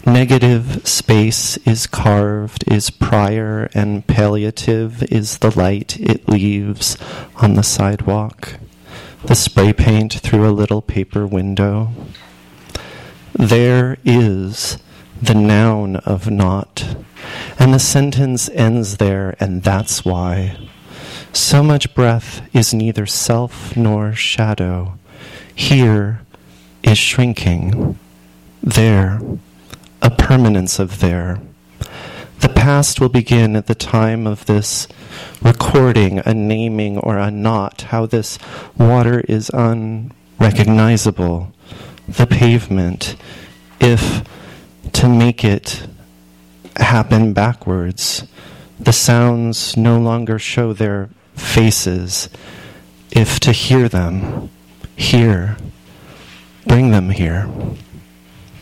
[0.09, 6.97] Negative space is carved, is prior, and palliative is the light it leaves
[7.37, 8.55] on the sidewalk,
[9.27, 11.91] the spray paint through a little paper window.
[13.35, 14.79] There is
[15.21, 16.97] the noun of not,
[17.59, 20.57] and the sentence ends there, and that's why.
[21.35, 24.99] So much breath is neither self nor shadow.
[25.55, 26.23] Here
[26.83, 27.99] is shrinking.
[28.63, 29.21] There
[30.03, 31.41] a permanence of there.
[32.41, 34.87] The past will begin at the time of this
[35.43, 38.39] recording, a naming or a not, how this
[38.77, 41.53] water is unrecognizable,
[42.09, 43.17] the pavement,
[43.81, 44.25] if
[44.93, 45.87] to make it
[46.77, 48.27] happen backwards,
[48.79, 52.29] the sounds no longer show their faces,
[53.11, 54.51] if to hear them,
[54.97, 55.57] here,
[56.67, 57.49] bring them here.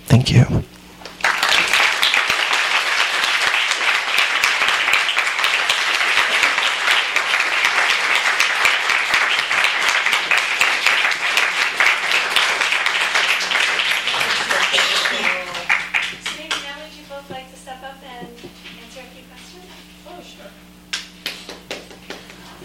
[0.07, 0.65] Thank you.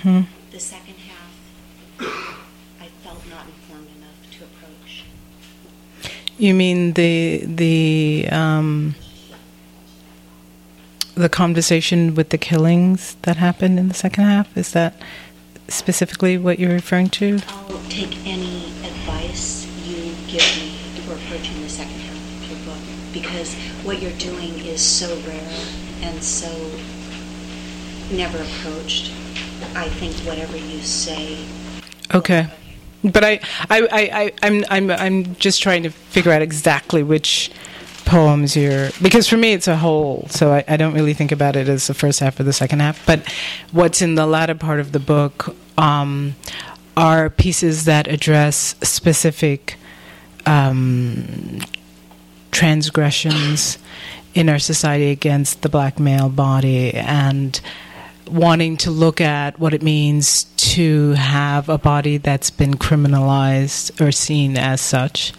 [0.00, 0.22] Mm-hmm.
[0.50, 1.30] The second half,
[2.80, 5.04] I felt not informed enough to approach.
[6.38, 8.94] You mean the the um,
[11.14, 14.56] the conversation with the killings that happened in the second half?
[14.56, 14.94] Is that
[15.68, 17.38] specifically what you're referring to?
[17.48, 22.82] I'll take any advice you give me for approaching the second half of your book
[23.12, 25.64] because what you're doing is so rare
[26.00, 26.48] and so
[28.10, 29.12] never approached.
[29.74, 31.38] I think whatever you say
[32.14, 32.48] Okay.
[33.02, 33.40] But I,
[33.70, 37.50] I, I, I, I'm, I'm, I'm just trying to figure out exactly which
[38.04, 41.54] poems you're because for me it's a whole so I, I don't really think about
[41.54, 43.22] it as the first half or the second half but
[43.70, 46.34] what's in the latter part of the book um,
[46.96, 49.76] are pieces that address specific
[50.44, 51.60] um,
[52.50, 53.78] transgressions
[54.34, 57.60] in our society against the black male body and
[58.30, 64.12] wanting to look at what it means to have a body that's been criminalized or
[64.12, 65.32] seen as such.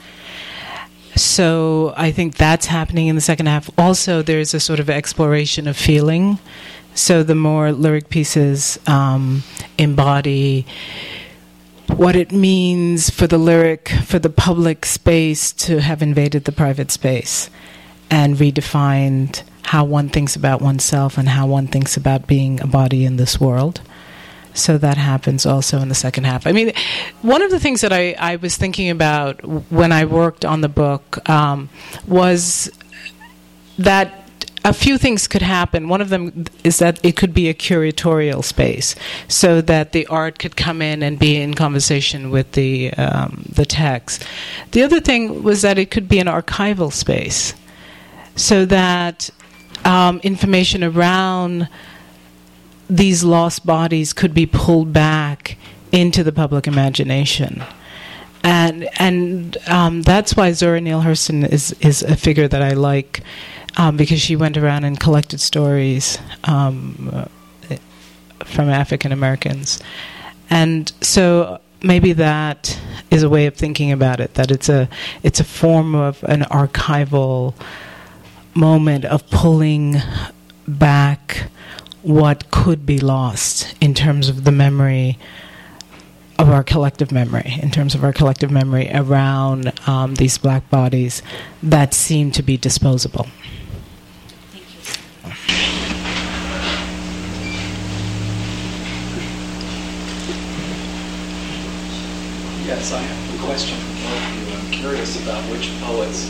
[1.15, 3.69] So I think that's happening in the second half.
[3.77, 6.39] Also, there's a sort of exploration of feeling.
[6.93, 9.43] So the more lyric pieces um,
[9.77, 10.65] embody
[11.87, 16.89] what it means for the lyric, for the public space to have invaded the private
[16.89, 17.49] space
[18.09, 23.05] and redefined how one thinks about oneself and how one thinks about being a body
[23.05, 23.81] in this world.
[24.53, 26.45] So that happens also in the second half.
[26.45, 26.73] I mean,
[27.21, 29.41] one of the things that I, I was thinking about
[29.71, 31.69] when I worked on the book um,
[32.05, 32.69] was
[33.77, 34.29] that
[34.63, 35.87] a few things could happen.
[35.87, 38.95] One of them is that it could be a curatorial space,
[39.27, 43.65] so that the art could come in and be in conversation with the um, the
[43.65, 44.25] text.
[44.71, 47.55] The other thing was that it could be an archival space,
[48.35, 49.29] so that
[49.85, 51.67] um, information around
[52.89, 55.57] these lost bodies could be pulled back
[55.91, 57.63] into the public imagination.
[58.43, 63.21] And and um, that's why Zora Neale Hurston is is a figure that I like
[63.77, 67.29] um, because she went around and collected stories um,
[68.39, 69.79] from African Americans,
[70.49, 72.79] and so maybe that
[73.11, 74.33] is a way of thinking about it.
[74.33, 74.89] That it's a
[75.21, 77.53] it's a form of an archival
[78.53, 79.95] moment of pulling
[80.67, 81.47] back
[82.01, 85.17] what could be lost in terms of the memory
[86.39, 91.21] of our collective memory, in terms of our collective memory around um, these black bodies
[91.61, 93.27] that seem to be disposable.
[102.65, 104.55] Yes, I have a question for both of you.
[104.55, 106.25] I'm curious about which poets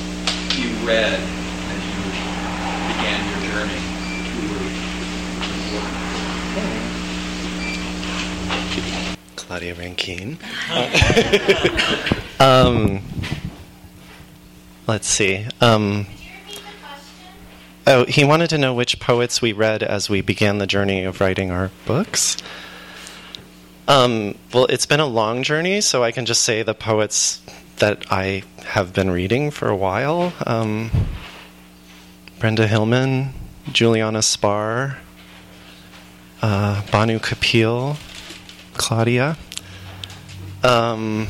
[0.58, 1.18] you read
[2.94, 3.80] began your journey.
[4.32, 4.82] Who were
[9.36, 10.38] Claudia Rankine.
[12.39, 13.02] um,
[14.88, 15.46] let's see.
[15.60, 16.06] Um,
[17.88, 21.22] oh, he wanted to know which poets we read as we began the journey of
[21.22, 22.38] writing our books.
[23.88, 27.42] Um, well, it's been a long journey, so I can just say the poets
[27.78, 30.92] that I have been reading for a while um,
[32.42, 33.36] Brenda Hillman,
[33.72, 34.98] Juliana Spahr,
[36.42, 37.98] uh, Bhanu Kapil,
[38.74, 39.38] Claudia.
[40.64, 41.28] Um,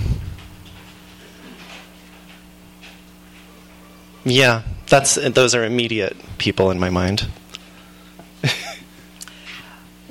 [4.24, 7.28] yeah, that's those are immediate people in my mind.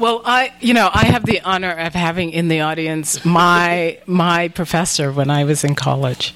[0.00, 4.48] Well, I, you know, I have the honor of having in the audience my my
[4.48, 6.34] professor when I was in college,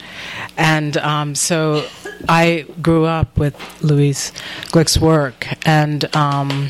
[0.58, 1.86] and um, so
[2.28, 4.32] I grew up with Louise
[4.66, 6.68] Glück's work, and um,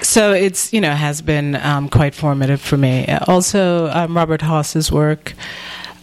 [0.00, 3.06] so it's you know has been um, quite formative for me.
[3.26, 5.34] Also, um, Robert Haas's work.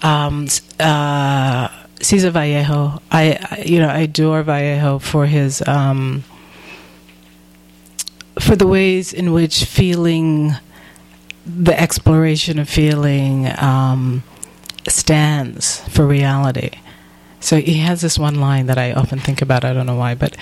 [0.04, 0.48] Um,
[0.80, 3.02] uh, Cesar Vallejo.
[3.12, 6.24] I, I, you know, I adore Vallejo for his um,
[8.40, 10.54] for the ways in which feeling,
[11.46, 14.22] the exploration of feeling, um,
[14.88, 16.70] stands for reality.
[17.40, 19.66] So he has this one line that I often think about.
[19.66, 20.38] I don't know why, but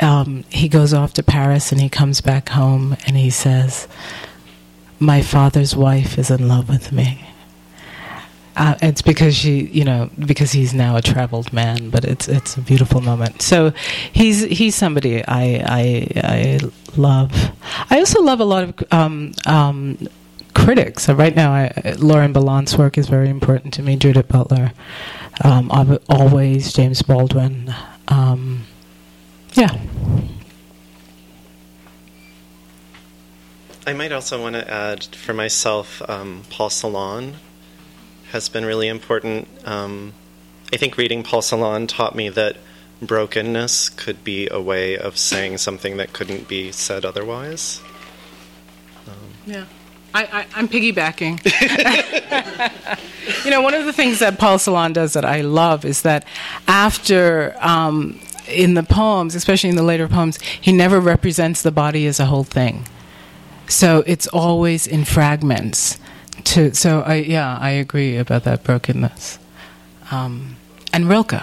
[0.00, 3.86] um, he goes off to Paris and he comes back home and he says,
[4.98, 7.24] "My father's wife is in love with me."
[8.56, 12.56] Uh, it's because she, you know, because he's now a traveled man, but it's it's
[12.56, 13.42] a beautiful moment.
[13.42, 13.72] So
[14.12, 16.60] he's he's somebody I I, I
[16.96, 17.52] love.
[17.90, 19.98] I also love a lot of um, um,
[20.54, 21.04] critics.
[21.04, 23.96] So right now, I, Lauren Berlant's work is very important to me.
[23.96, 24.72] Judith Butler,
[25.44, 25.70] um,
[26.08, 27.74] always James Baldwin.
[28.08, 28.64] Um,
[29.52, 29.76] yeah.
[33.86, 37.34] I might also want to add for myself, um, Paul Celan
[38.32, 39.48] has been really important.
[39.64, 40.12] Um,
[40.72, 42.56] I think reading Paul Celan taught me that
[43.00, 47.80] brokenness could be a way of saying something that couldn't be said otherwise.
[49.46, 49.64] Yeah.
[50.12, 51.44] I, I, am piggybacking.
[53.44, 56.24] you know, one of the things that Paul Celan does that I love is that
[56.66, 58.18] after, um,
[58.48, 62.26] in the poems, especially in the later poems, he never represents the body as a
[62.26, 62.86] whole thing.
[63.68, 65.98] So it's always in fragments.
[66.46, 69.38] To so I yeah I agree about that brokenness.
[70.10, 70.56] Um,
[70.92, 71.42] and Rilke.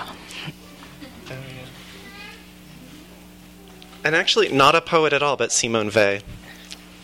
[4.06, 6.20] And actually, not a poet at all, but Simone Weil.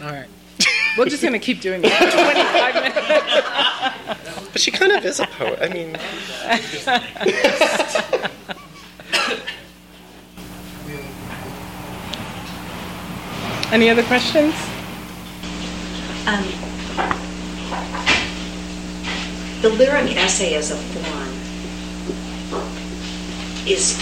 [0.01, 0.27] All right.
[0.97, 2.11] We're just going to keep doing that.
[2.11, 2.75] 25
[4.35, 4.49] minutes.
[4.51, 5.59] but she kind of is a poet.
[5.61, 5.95] I mean.
[13.71, 14.53] Any other questions?
[16.25, 16.68] Um,
[19.61, 21.29] the lyric essay as a form
[23.67, 23.99] is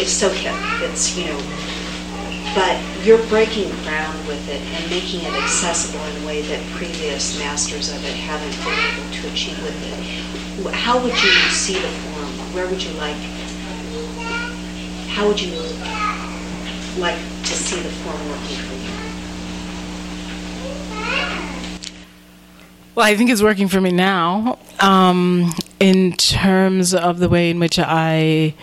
[0.00, 0.54] is so hip.
[0.82, 1.38] It's you know,
[2.54, 2.76] but
[3.06, 7.88] you're breaking ground with it and making it accessible in a way that previous masters
[7.88, 10.74] of it haven't been able to achieve with it.
[10.74, 12.28] How would you see the form?
[12.54, 13.16] Where would you like?
[15.08, 15.54] How would you
[16.98, 19.06] like to see the form working for you?
[22.96, 24.58] Well, I think it's working for me now.
[24.80, 28.54] Um, in terms of the way in which I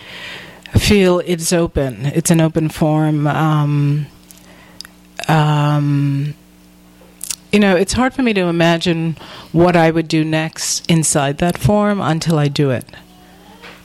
[0.76, 3.28] feel it's open, it's an open form.
[3.28, 4.06] Um,
[5.28, 6.34] um,
[7.52, 9.16] you know, it's hard for me to imagine
[9.52, 12.86] what I would do next inside that form until I do it.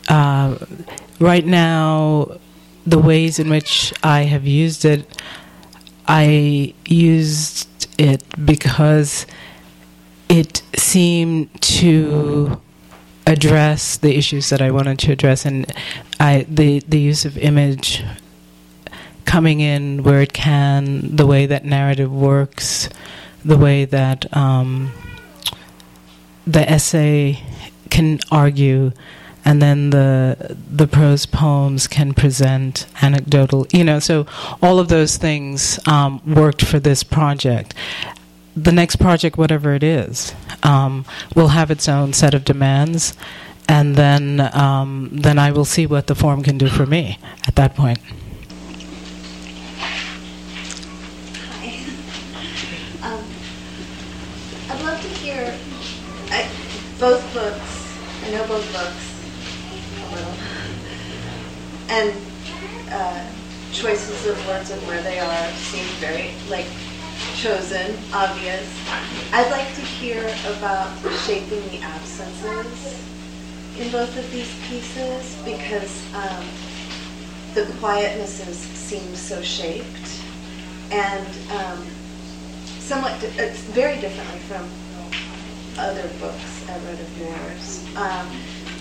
[0.08, 0.58] Uh,
[1.20, 2.40] right now,
[2.88, 5.22] the ways in which I have used it,
[6.08, 9.28] I used it because
[10.30, 12.62] it seemed to
[13.26, 15.72] address the issues that I wanted to address, and
[16.20, 18.04] I the the use of image
[19.26, 22.90] coming in where it can, the way that narrative works,
[23.46, 24.92] the way that um,
[26.48, 27.44] the essay
[27.92, 28.92] can argue,
[29.46, 33.68] and then the the prose poems can present anecdotal.
[33.72, 34.26] You know, so
[34.62, 37.76] all of those things um, worked for this project,
[38.64, 40.34] the next project, whatever it is,
[40.64, 41.06] um,
[41.36, 43.16] will have its own set of demands,
[43.68, 47.56] and then um, then I will see what the form can do for me at
[47.56, 48.00] that point.
[51.60, 51.80] Hi.
[53.02, 53.24] Um,
[54.70, 55.58] I'd love to hear
[56.32, 56.50] I,
[57.00, 57.96] both books.
[58.26, 59.06] I know both books
[60.04, 60.34] a little,
[61.88, 62.14] and
[62.92, 63.26] uh,
[63.72, 66.68] choices of words and where they are seem very like
[67.40, 68.68] chosen, obvious.
[69.32, 70.20] I'd like to hear
[70.58, 70.92] about
[71.24, 73.02] shaping the absences
[73.80, 76.46] in both of these pieces because um,
[77.54, 80.22] the quietnesses seem so shaped
[80.92, 81.88] and um,
[82.80, 84.68] somewhat, it's very differently from
[85.78, 87.86] other books I read of yours.
[87.96, 88.28] Um,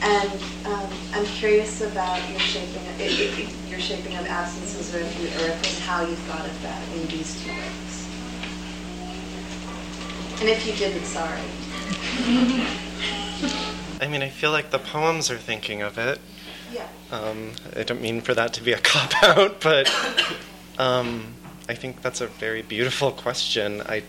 [0.03, 0.33] and
[0.67, 6.03] um, I'm curious about your shaping, it, it, your shaping of absences, or or how
[6.03, 8.08] you thought of that in these two ways.
[10.41, 11.41] And if you didn't, sorry.
[14.01, 16.21] I mean, I feel like the poems are thinking of it.
[16.73, 16.87] Yeah.
[17.11, 19.93] Um, I don't mean for that to be a cop out, but
[20.79, 21.35] um,
[21.69, 23.83] I think that's a very beautiful question.
[23.83, 24.03] I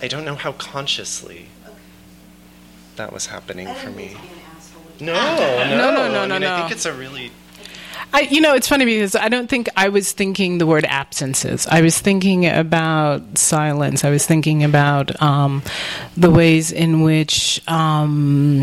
[0.00, 1.46] I don't know how consciously
[2.96, 4.08] that was happening I for me.
[4.08, 4.20] be an
[4.56, 4.82] asshole.
[5.00, 7.30] No, no, No, no, no, I mean, no, I think it's a really
[8.12, 11.66] I, you know, it's funny because I don't think I was thinking the word absences.
[11.66, 14.04] I was thinking about silence.
[14.04, 15.62] I was thinking about um,
[16.16, 18.62] the ways in which um,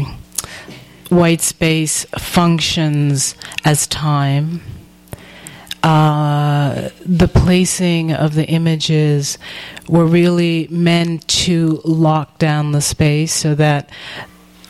[1.09, 4.61] white space functions as time.
[5.83, 9.37] Uh, the placing of the images
[9.89, 13.89] were really meant to lock down the space so that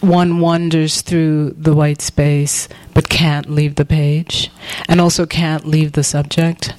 [0.03, 4.51] one wanders through the white space but can't leave the page
[4.89, 6.73] and also can't leave the subject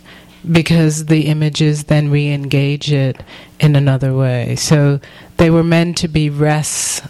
[0.50, 3.22] because the images then re engage it
[3.58, 4.56] in another way.
[4.56, 5.00] So
[5.38, 7.04] they were meant to be rest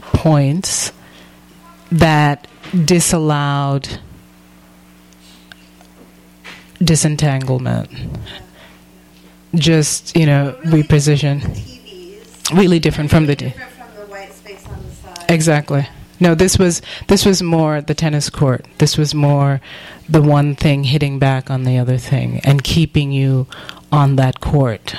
[0.00, 0.92] points
[1.92, 2.48] that
[2.84, 4.00] disallowed
[6.82, 7.90] disentanglement.
[9.54, 11.42] Just, you know, reposition.
[12.52, 12.80] Really
[13.44, 15.19] Different from the white space on the side.
[15.30, 15.88] Exactly.
[16.20, 18.66] No, this was this was more the tennis court.
[18.78, 19.60] This was more
[20.08, 23.46] the one thing hitting back on the other thing and keeping you
[23.90, 24.94] on that court.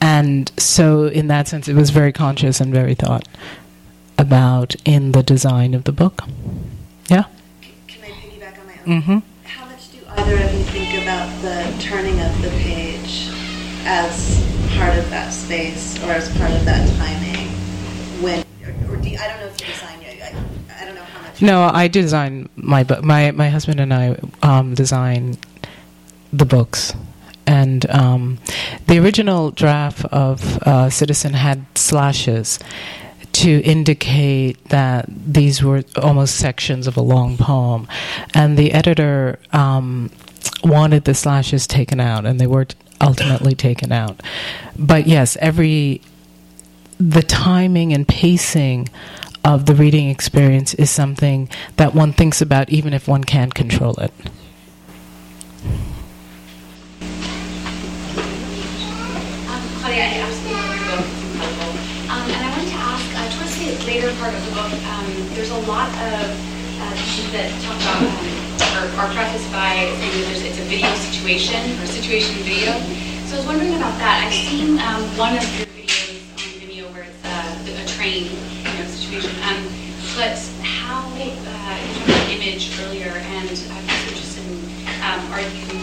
[0.00, 3.26] And so, in that sense, it was very conscious and very thought
[4.18, 6.22] about in the design of the book.
[7.08, 7.24] Yeah.
[7.88, 9.02] Can I piggyback on my own?
[9.02, 9.18] Mm-hmm.
[9.44, 13.30] How much do either of you think about the turning of the page
[13.84, 14.44] as
[14.76, 17.48] part of that space or as part of that timing?
[18.22, 18.53] When, or, or do
[19.14, 20.22] you, I don't know if you design it.
[20.22, 21.42] I, I don't know how much.
[21.42, 23.02] No, I do design my book.
[23.04, 25.36] My my husband and I um, design
[26.32, 26.92] the books,
[27.46, 28.38] and um,
[28.86, 32.58] the original draft of uh, Citizen had slashes
[33.32, 37.88] to indicate that these were almost sections of a long poem,
[38.32, 40.10] and the editor um,
[40.62, 42.66] wanted the slashes taken out, and they were
[43.00, 44.22] ultimately taken out.
[44.78, 46.00] But yes, every
[46.98, 48.88] the timing and pacing
[49.44, 53.94] of the reading experience is something that one thinks about even if one can't control
[54.00, 54.12] it.
[62.14, 65.06] Um, and I wanted to ask, uh, towards the later part of the book, um,
[65.34, 66.94] there's a lot of uh,
[67.34, 67.98] that talk about,
[68.78, 72.70] um, or prefaced by saying that it's a video situation, or situation video.
[73.26, 74.22] So I was wondering about that.
[74.22, 78.70] I've seen um, one of your videos on Vimeo where it's uh, a train you
[78.78, 79.34] know, situation.
[79.42, 79.66] Um,
[80.14, 84.62] but how, uh, you talked about image earlier, and I'm just interested in,
[85.02, 85.74] um, are you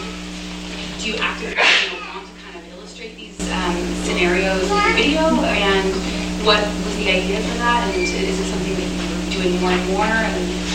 [1.04, 5.20] do want to kind of illustrate these um, scenarios in video?
[5.42, 5.92] And
[6.46, 7.90] what was the idea for that?
[7.92, 8.88] And is it something that
[9.32, 10.04] you're doing more and more?
[10.04, 10.72] And.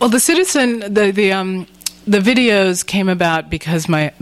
[0.00, 1.66] Well, the citizen, the the um,
[2.06, 4.12] the videos came about because my,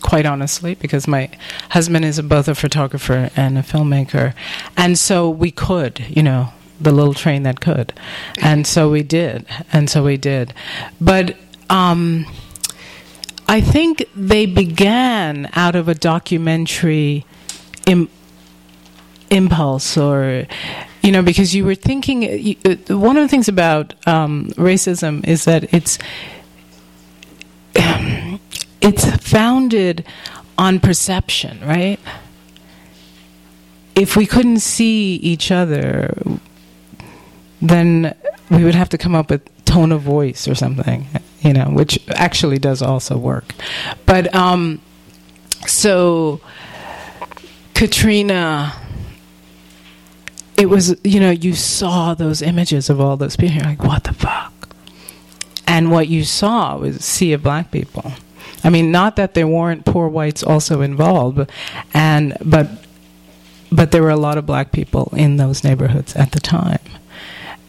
[0.00, 1.30] quite honestly, because my
[1.70, 4.32] husband is both a photographer and a filmmaker,
[4.76, 6.48] and so we could, you know,
[6.80, 7.92] the little train that could,
[8.40, 10.54] and so we did, and so we did,
[11.00, 11.36] but.
[11.68, 12.26] Um,
[13.50, 17.26] I think they began out of a documentary
[17.84, 18.08] Im-
[19.28, 20.46] impulse or
[21.02, 25.26] you know because you were thinking you, uh, one of the things about um, racism
[25.26, 25.98] is that it's
[28.80, 30.06] it's founded
[30.56, 31.98] on perception right?
[33.96, 36.14] If we couldn't see each other
[37.60, 38.14] then
[38.48, 41.08] we would have to come up with tone of voice or something
[41.40, 43.54] you know which actually does also work
[44.06, 44.80] but um
[45.66, 46.40] so
[47.80, 48.74] Katrina,
[50.58, 53.56] it was, you know, you saw those images of all those people.
[53.56, 54.74] You're like, what the fuck?
[55.66, 58.12] And what you saw was a sea of black people.
[58.62, 61.50] I mean, not that there weren't poor whites also involved,
[61.94, 62.68] and but
[63.72, 66.80] but there were a lot of black people in those neighborhoods at the time,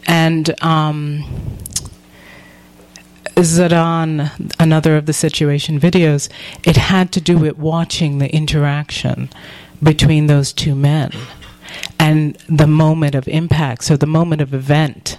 [0.08, 1.24] and um,
[3.36, 6.30] Zidane, another of the situation videos,
[6.66, 9.30] it had to do with watching the interaction
[9.82, 11.12] between those two men
[12.00, 13.84] and the moment of impact.
[13.84, 15.18] So the moment of event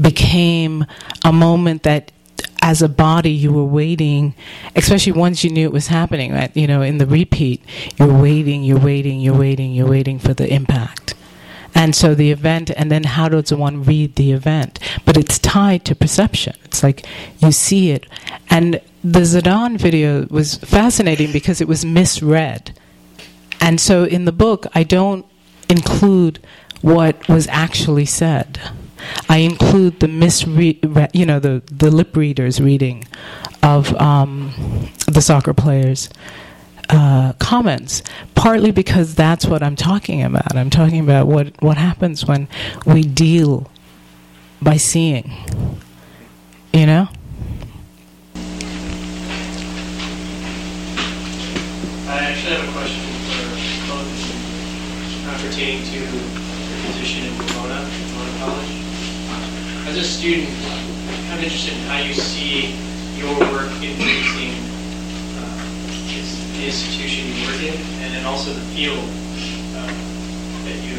[0.00, 0.86] became
[1.24, 2.12] a moment that
[2.60, 4.34] as a body you were waiting
[4.74, 7.62] especially once you knew it was happening right you know in the repeat
[7.98, 11.14] you're waiting you're waiting you're waiting you're waiting for the impact
[11.74, 14.78] and so the event and then how does one read the event?
[15.04, 16.56] But it's tied to perception.
[16.64, 17.06] It's like
[17.38, 18.06] you see it.
[18.48, 22.78] And the Zidane video was fascinating because it was misread.
[23.60, 25.26] And so in the book I don't
[25.68, 26.38] include
[26.80, 28.60] what was actually said.
[29.28, 33.06] I include the misread, you know, the, the lip readers reading
[33.62, 36.08] of um, the soccer players'
[36.88, 38.02] uh, comments,
[38.34, 40.56] partly because that's what I'm talking about.
[40.56, 42.48] I'm talking about what, what happens when
[42.86, 43.70] we deal
[44.60, 45.32] by seeing,
[46.72, 47.08] you know?
[52.06, 53.48] I actually have a question for
[53.92, 54.34] both
[55.44, 56.08] pertaining to your
[56.86, 58.72] position in Pomona, Pomona College.
[59.88, 60.48] As a student,
[61.30, 62.74] I'm interested in how you see
[63.18, 64.53] your work influencing
[66.64, 68.96] the institution you work in, and then also the field
[69.76, 69.84] uh,
[70.64, 70.96] that you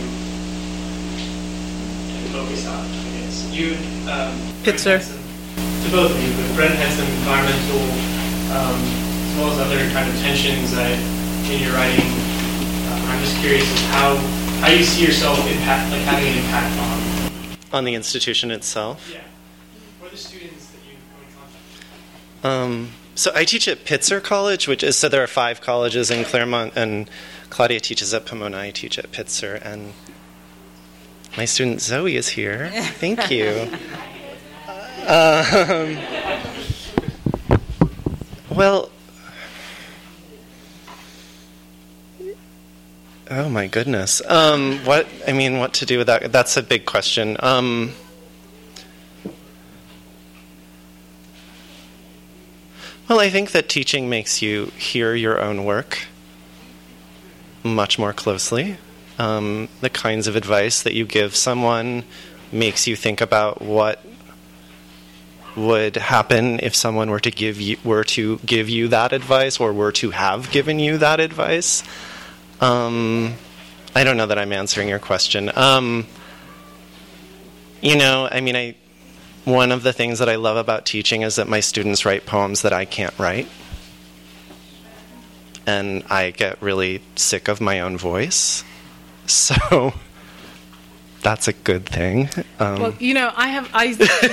[2.13, 2.85] can focus on.
[2.85, 3.73] I guess you.
[4.05, 5.01] Um, Pitzer.
[5.01, 5.23] some-
[5.85, 7.81] To both of you, but Brent had some environmental,
[8.57, 10.97] um, as well as other kind of tensions that
[11.49, 12.05] in your writing.
[12.05, 14.15] Uh, I'm just curious how
[14.61, 17.77] how you see yourself impact, like having an impact on.
[17.79, 19.09] on the institution itself.
[19.11, 19.21] Yeah.
[20.03, 21.63] Or the students that you come in contact
[22.41, 22.45] with.
[22.45, 26.25] Um, so I teach at Pitzer College, which is so there are five colleges in
[26.25, 27.09] Claremont, and
[27.49, 28.59] Claudia teaches at Pomona.
[28.59, 29.93] I teach at Pitzer, and
[31.37, 32.69] my student Zoe is here.
[32.73, 33.69] Thank you.
[35.07, 35.99] Um,
[38.49, 38.89] well,
[43.29, 44.23] oh my goodness.
[44.27, 46.31] Um, what I mean, what to do with that?
[46.31, 47.37] That's a big question.
[47.41, 47.93] Um,
[53.07, 56.07] well, I think that teaching makes you hear your own work
[57.63, 58.77] much more closely.
[59.17, 62.03] Um, the kinds of advice that you give someone
[62.51, 64.03] makes you think about what
[65.55, 69.71] would happen if someone were to give you were to give you that advice or
[69.71, 71.81] were to have given you that advice.
[72.59, 73.35] Um,
[73.95, 75.49] I don't know that I'm answering your question.
[75.55, 76.07] Um,
[77.81, 78.75] you know, I mean, I
[79.45, 82.63] one of the things that I love about teaching is that my students write poems
[82.63, 83.47] that I can't write
[85.67, 88.63] and I get really sick of my own voice.
[89.27, 89.95] So
[91.23, 92.29] that's a good thing.
[92.59, 93.87] Um, well, you know, I have I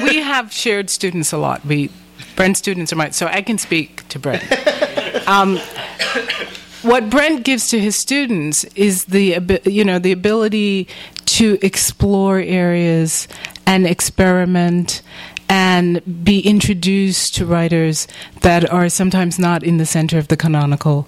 [0.04, 1.64] we have shared students a lot.
[1.64, 1.90] We
[2.36, 4.44] Brent students are my so I can speak to Brent.
[5.26, 5.56] Um,
[6.82, 10.88] what Brent gives to his students is the you know the ability
[11.24, 13.28] to explore areas
[13.66, 15.02] and experiment
[15.48, 18.08] and be introduced to writers
[18.40, 21.06] that are sometimes not in the center of the canonical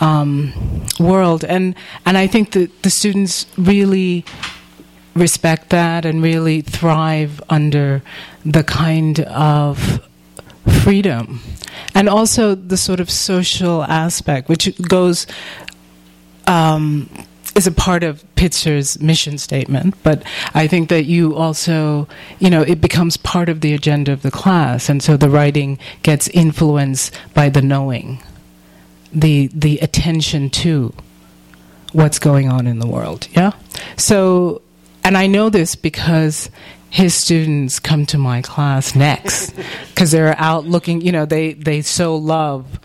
[0.00, 0.52] um,
[0.98, 1.44] world.
[1.44, 1.74] And
[2.06, 4.24] and I think that the students really
[5.14, 8.02] respect that and really thrive under
[8.44, 10.00] the kind of
[10.82, 11.40] freedom
[11.94, 15.26] and also the sort of social aspect which goes
[16.46, 17.10] um,
[17.54, 20.22] is a part of Pitzer's mission statement, but
[20.54, 24.30] I think that you also, you know, it becomes part of the agenda of the
[24.30, 28.22] class, and so the writing gets influenced by the knowing,
[29.12, 30.94] the the attention to
[31.92, 33.28] what's going on in the world.
[33.32, 33.52] Yeah,
[33.96, 34.62] so,
[35.04, 36.50] and I know this because
[36.90, 39.54] his students come to my class next
[39.88, 41.00] because they're out looking.
[41.00, 42.80] You know, they they so love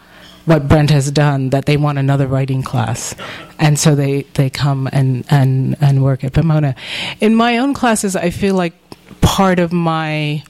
[0.47, 3.13] what Brent has done that they want another writing class,
[3.59, 6.73] and so they they come and and and work at Pomona.
[7.19, 8.73] In my own classes, I feel like
[9.19, 10.41] part of my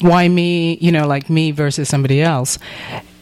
[0.00, 2.58] why me, you know, like me versus somebody else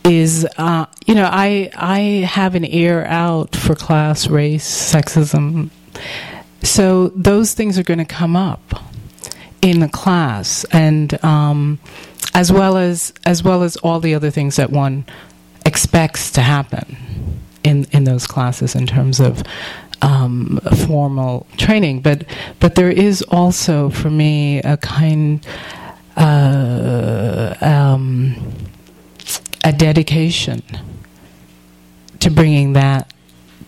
[0.04, 5.68] is uh, you know I I have an ear out for class, race, sexism,
[6.62, 8.82] so those things are going to come up
[9.60, 11.78] in the class, and um,
[12.32, 15.04] as well as as well as all the other things that one
[15.96, 16.94] expects to happen
[17.64, 19.42] in in those classes in terms of
[20.02, 22.02] um, formal training.
[22.02, 22.26] But
[22.60, 25.46] but there is also for me a kind
[26.14, 28.34] uh, um,
[29.64, 30.62] a dedication
[32.20, 33.10] to bringing that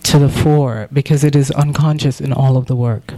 [0.03, 3.15] to the fore because it is unconscious in all of the work.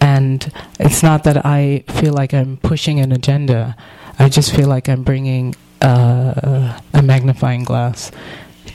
[0.00, 0.50] And
[0.80, 3.76] it's not that I feel like I'm pushing an agenda.
[4.18, 8.10] I just feel like I'm bringing uh, a magnifying glass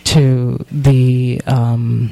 [0.06, 2.12] to the um,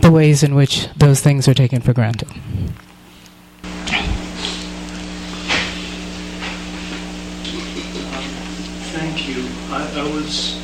[0.00, 2.28] the ways in which those things are taken for granted.
[8.92, 9.44] Thank you.
[9.70, 10.58] I, I was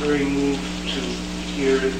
[0.00, 1.00] very moved to
[1.54, 1.94] hear it.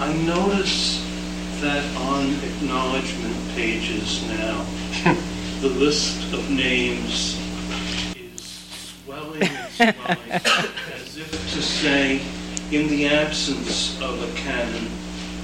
[0.00, 0.99] I notice
[1.60, 4.64] that on acknowledgement pages now,
[5.60, 7.38] the list of names
[8.16, 12.22] is swelling as if to say,
[12.72, 14.88] in the absence of a canon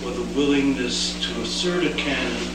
[0.07, 2.51] or the willingness to assert a canon,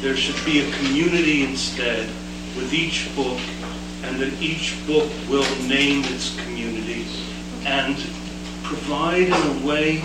[0.00, 2.08] there should be a community instead
[2.56, 3.38] with each book
[4.02, 7.06] and that each book will name its community
[7.64, 7.96] and
[8.64, 10.02] provide in a way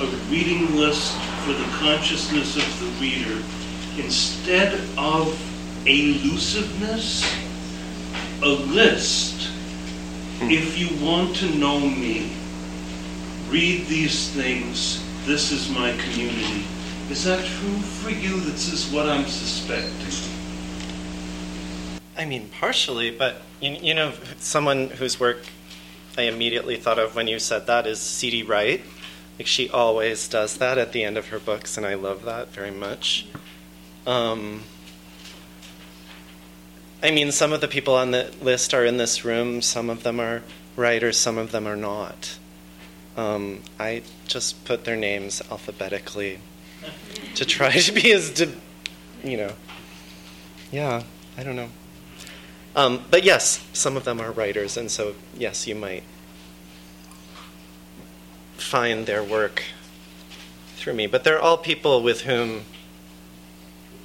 [0.00, 1.14] a reading list
[1.50, 3.42] for the consciousness of the reader
[3.98, 5.36] instead of
[5.84, 7.24] elusiveness,
[8.42, 9.48] a list.
[10.38, 10.50] Hmm.
[10.50, 12.30] If you want to know me,
[13.48, 15.04] read these things.
[15.26, 16.64] This is my community.
[17.10, 18.38] Is that true for you?
[18.40, 20.30] This is what I'm suspecting.
[22.16, 25.44] I mean, partially, but you, you know, someone whose work
[26.16, 28.44] I immediately thought of when you said that is C.D.
[28.44, 28.84] Wright.
[29.40, 32.48] Like she always does that at the end of her books, and I love that
[32.48, 33.26] very much.
[34.06, 34.64] Um,
[37.02, 39.62] I mean, some of the people on the list are in this room.
[39.62, 40.42] Some of them are
[40.76, 41.16] writers.
[41.16, 42.36] Some of them are not.
[43.16, 46.40] Um, I just put their names alphabetically
[47.36, 48.54] to try to be as, di-
[49.24, 49.52] you know,
[50.70, 51.02] yeah.
[51.38, 51.70] I don't know.
[52.76, 56.02] Um, but yes, some of them are writers, and so yes, you might
[58.60, 59.64] find their work
[60.76, 61.06] through me.
[61.06, 62.64] But they're all people with whom,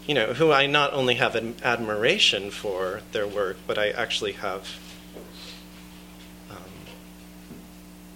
[0.06, 4.34] you know, who I not only have an admiration for their work, but I actually
[4.34, 4.80] have
[6.52, 6.58] um,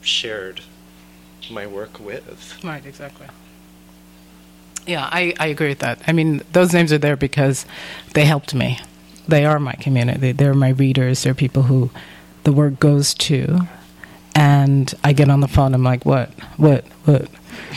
[0.01, 0.61] shared
[1.49, 2.59] my work with.
[2.63, 3.27] Right, exactly.
[4.85, 6.01] Yeah, I, I agree with that.
[6.07, 7.65] I mean, those names are there because
[8.13, 8.79] they helped me.
[9.27, 10.31] They are my community.
[10.31, 11.23] They're my readers.
[11.23, 11.91] They're people who
[12.43, 13.67] the work goes to.
[14.35, 15.73] And I get on the phone.
[15.73, 17.27] I'm like, what, what, what,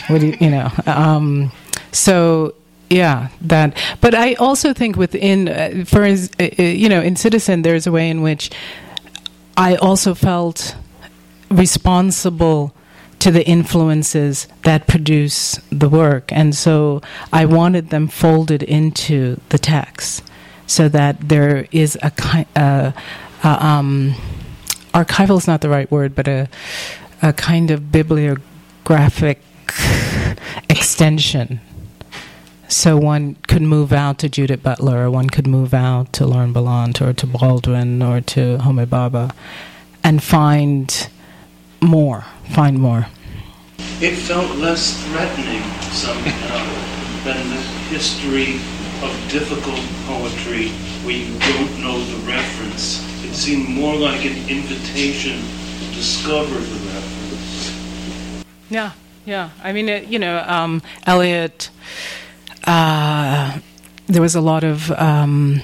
[0.07, 0.71] what do you, you know?
[0.85, 1.51] Um,
[1.91, 2.55] so
[2.89, 3.77] yeah, that.
[4.01, 7.91] But I also think within, uh, for uh, uh, you know, in Citizen, there's a
[7.91, 8.51] way in which
[9.57, 10.75] I also felt
[11.49, 12.73] responsible
[13.19, 16.31] to the influences that produce the work.
[16.31, 17.01] And so
[17.31, 20.23] I wanted them folded into the text
[20.67, 22.91] so that there is a kind uh,
[23.43, 24.15] uh, um,
[24.93, 26.47] archival is not the right word, but a,
[27.21, 29.41] a kind of bibliographic
[30.69, 31.59] extension.
[32.67, 36.53] So one could move out to Judith Butler, or one could move out to Lauren
[36.53, 39.33] Berlant, or to Baldwin, or to Homi Bhabha,
[40.03, 41.09] and find
[41.81, 43.07] more, find more.
[44.01, 46.65] It felt less threatening somehow
[47.23, 47.61] than the
[47.93, 48.59] history
[49.03, 50.69] of difficult poetry
[51.03, 53.03] where you don't know the reference.
[53.23, 55.39] It seemed more like an invitation
[55.79, 58.45] to discover the reference.
[58.69, 58.91] Yeah,
[59.25, 59.49] yeah.
[59.63, 61.69] I mean, it, you know, um, Eliot,
[62.65, 63.59] uh,
[64.07, 65.61] there was a lot of um,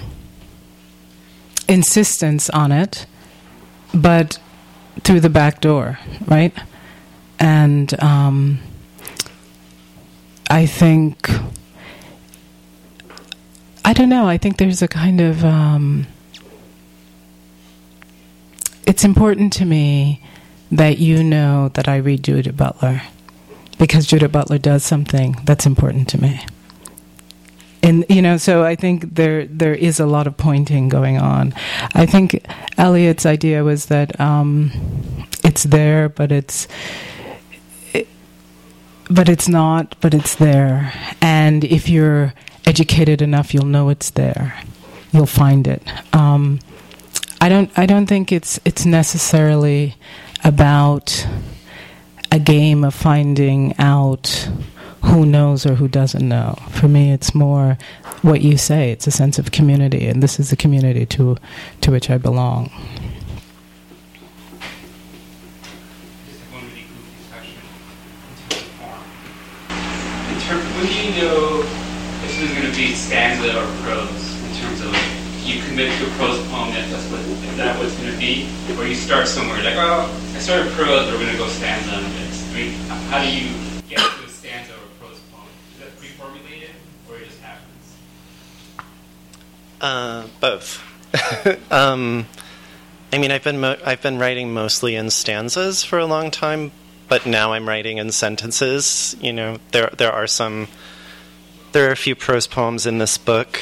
[1.67, 3.05] insistence on it,
[3.93, 4.39] but
[5.03, 6.53] through the back door, right?
[7.39, 8.59] And um,
[10.49, 11.29] I think,
[13.89, 16.05] I don't know, I think there's a kind of, um,
[18.85, 20.21] it's important to me
[20.71, 23.01] that you know that I read Judith Butler
[23.79, 26.39] because Judith Butler does something that's important to me.
[27.81, 31.55] And you know, so I think there there is a lot of pointing going on.
[31.95, 32.45] I think
[32.77, 34.71] Eliot's idea was that um,
[35.43, 36.67] it's there, but it's
[37.93, 38.07] it,
[39.09, 40.93] but it's not, but it's there.
[41.23, 42.35] And if you're
[42.69, 44.53] educated enough, you'll know it's there.
[45.11, 45.81] You'll find it.
[46.13, 46.59] Um,
[47.41, 47.71] I don't.
[47.75, 49.95] I don't think it's it's necessarily
[50.43, 51.27] about
[52.31, 54.49] a game of finding out
[55.03, 56.59] who knows or who doesn't know.
[56.69, 57.77] For me, it's more
[58.21, 58.91] what you say.
[58.91, 61.37] It's a sense of community, and this is the community to
[61.81, 62.69] to which I belong.
[73.09, 74.93] Stanza or prose in terms of
[75.43, 78.47] you commit to a prose poem that that's what is that what's going to be,
[78.77, 80.05] or you start somewhere like oh
[80.35, 81.89] I started prose, but we're going to go stanza.
[81.91, 82.71] I mean,
[83.09, 83.49] how do you
[83.89, 85.47] get to a stanza or a prose poem?
[85.73, 86.69] Is that pre-formulated,
[87.09, 87.95] or it just happens?
[89.81, 91.71] Uh, both.
[91.71, 92.27] um,
[93.11, 96.71] I mean, I've been mo- I've been writing mostly in stanzas for a long time,
[97.07, 99.15] but now I'm writing in sentences.
[99.19, 100.67] You know, there there are some
[101.71, 103.59] there are a few prose poems in this book.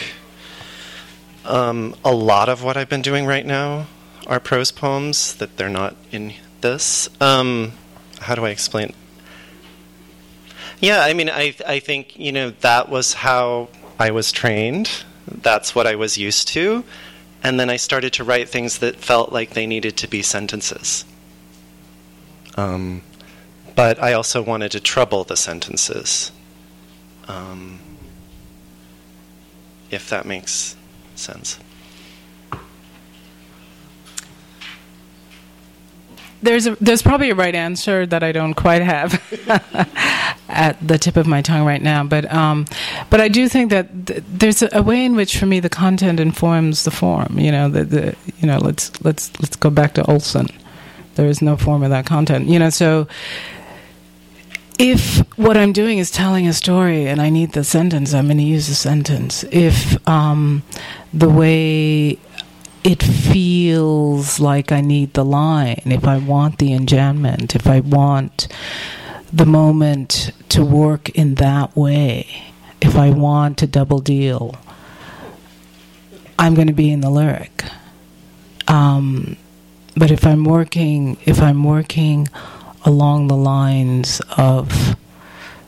[1.45, 3.87] Um, a lot of what I've been doing right now
[4.25, 7.09] are prose poems that they're not in this.
[7.21, 7.73] Um,
[8.19, 8.93] how do I explain?
[10.79, 15.03] Yeah, I mean, I I think you know that was how I was trained.
[15.27, 16.83] That's what I was used to,
[17.43, 21.03] and then I started to write things that felt like they needed to be sentences.
[22.55, 23.01] Um,
[23.75, 26.31] but I also wanted to trouble the sentences.
[27.27, 27.79] Um,
[29.91, 30.75] if that makes
[31.15, 31.59] sense.
[36.41, 39.15] There's a, there's probably a right answer that I don't quite have
[40.49, 42.65] at the tip of my tongue right now, but um,
[43.09, 45.69] but I do think that th- there's a, a, way in which, for me, the
[45.69, 47.39] content informs the form.
[47.39, 50.47] You know, the, the you know let's let's let's go back to Olson.
[51.15, 52.47] There is no form without content.
[52.47, 53.07] You know, so
[54.77, 58.37] if what I'm doing is telling a story and I need the sentence, I'm going
[58.37, 59.43] to use the sentence.
[59.51, 60.63] If um,
[61.13, 62.19] the way
[62.83, 68.47] it feels like I need the line, if I want the enjambment, if I want
[69.33, 72.27] the moment to work in that way,
[72.81, 74.55] if I want to double deal,
[76.37, 77.63] I'm going to be in the lyric.
[78.67, 79.37] Um,
[79.95, 82.27] but if I'm working, if I'm working
[82.87, 84.95] along the lines of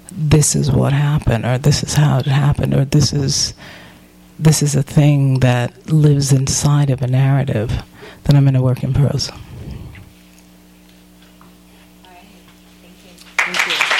[0.09, 3.53] this is what happened, or this is how it happened, or this is
[4.39, 7.83] this is a thing that lives inside of a narrative,
[8.23, 9.29] then I'm going to work in prose.
[9.29, 9.37] All
[12.05, 12.23] right.
[12.85, 13.11] Thank you.
[13.37, 13.99] Thank you.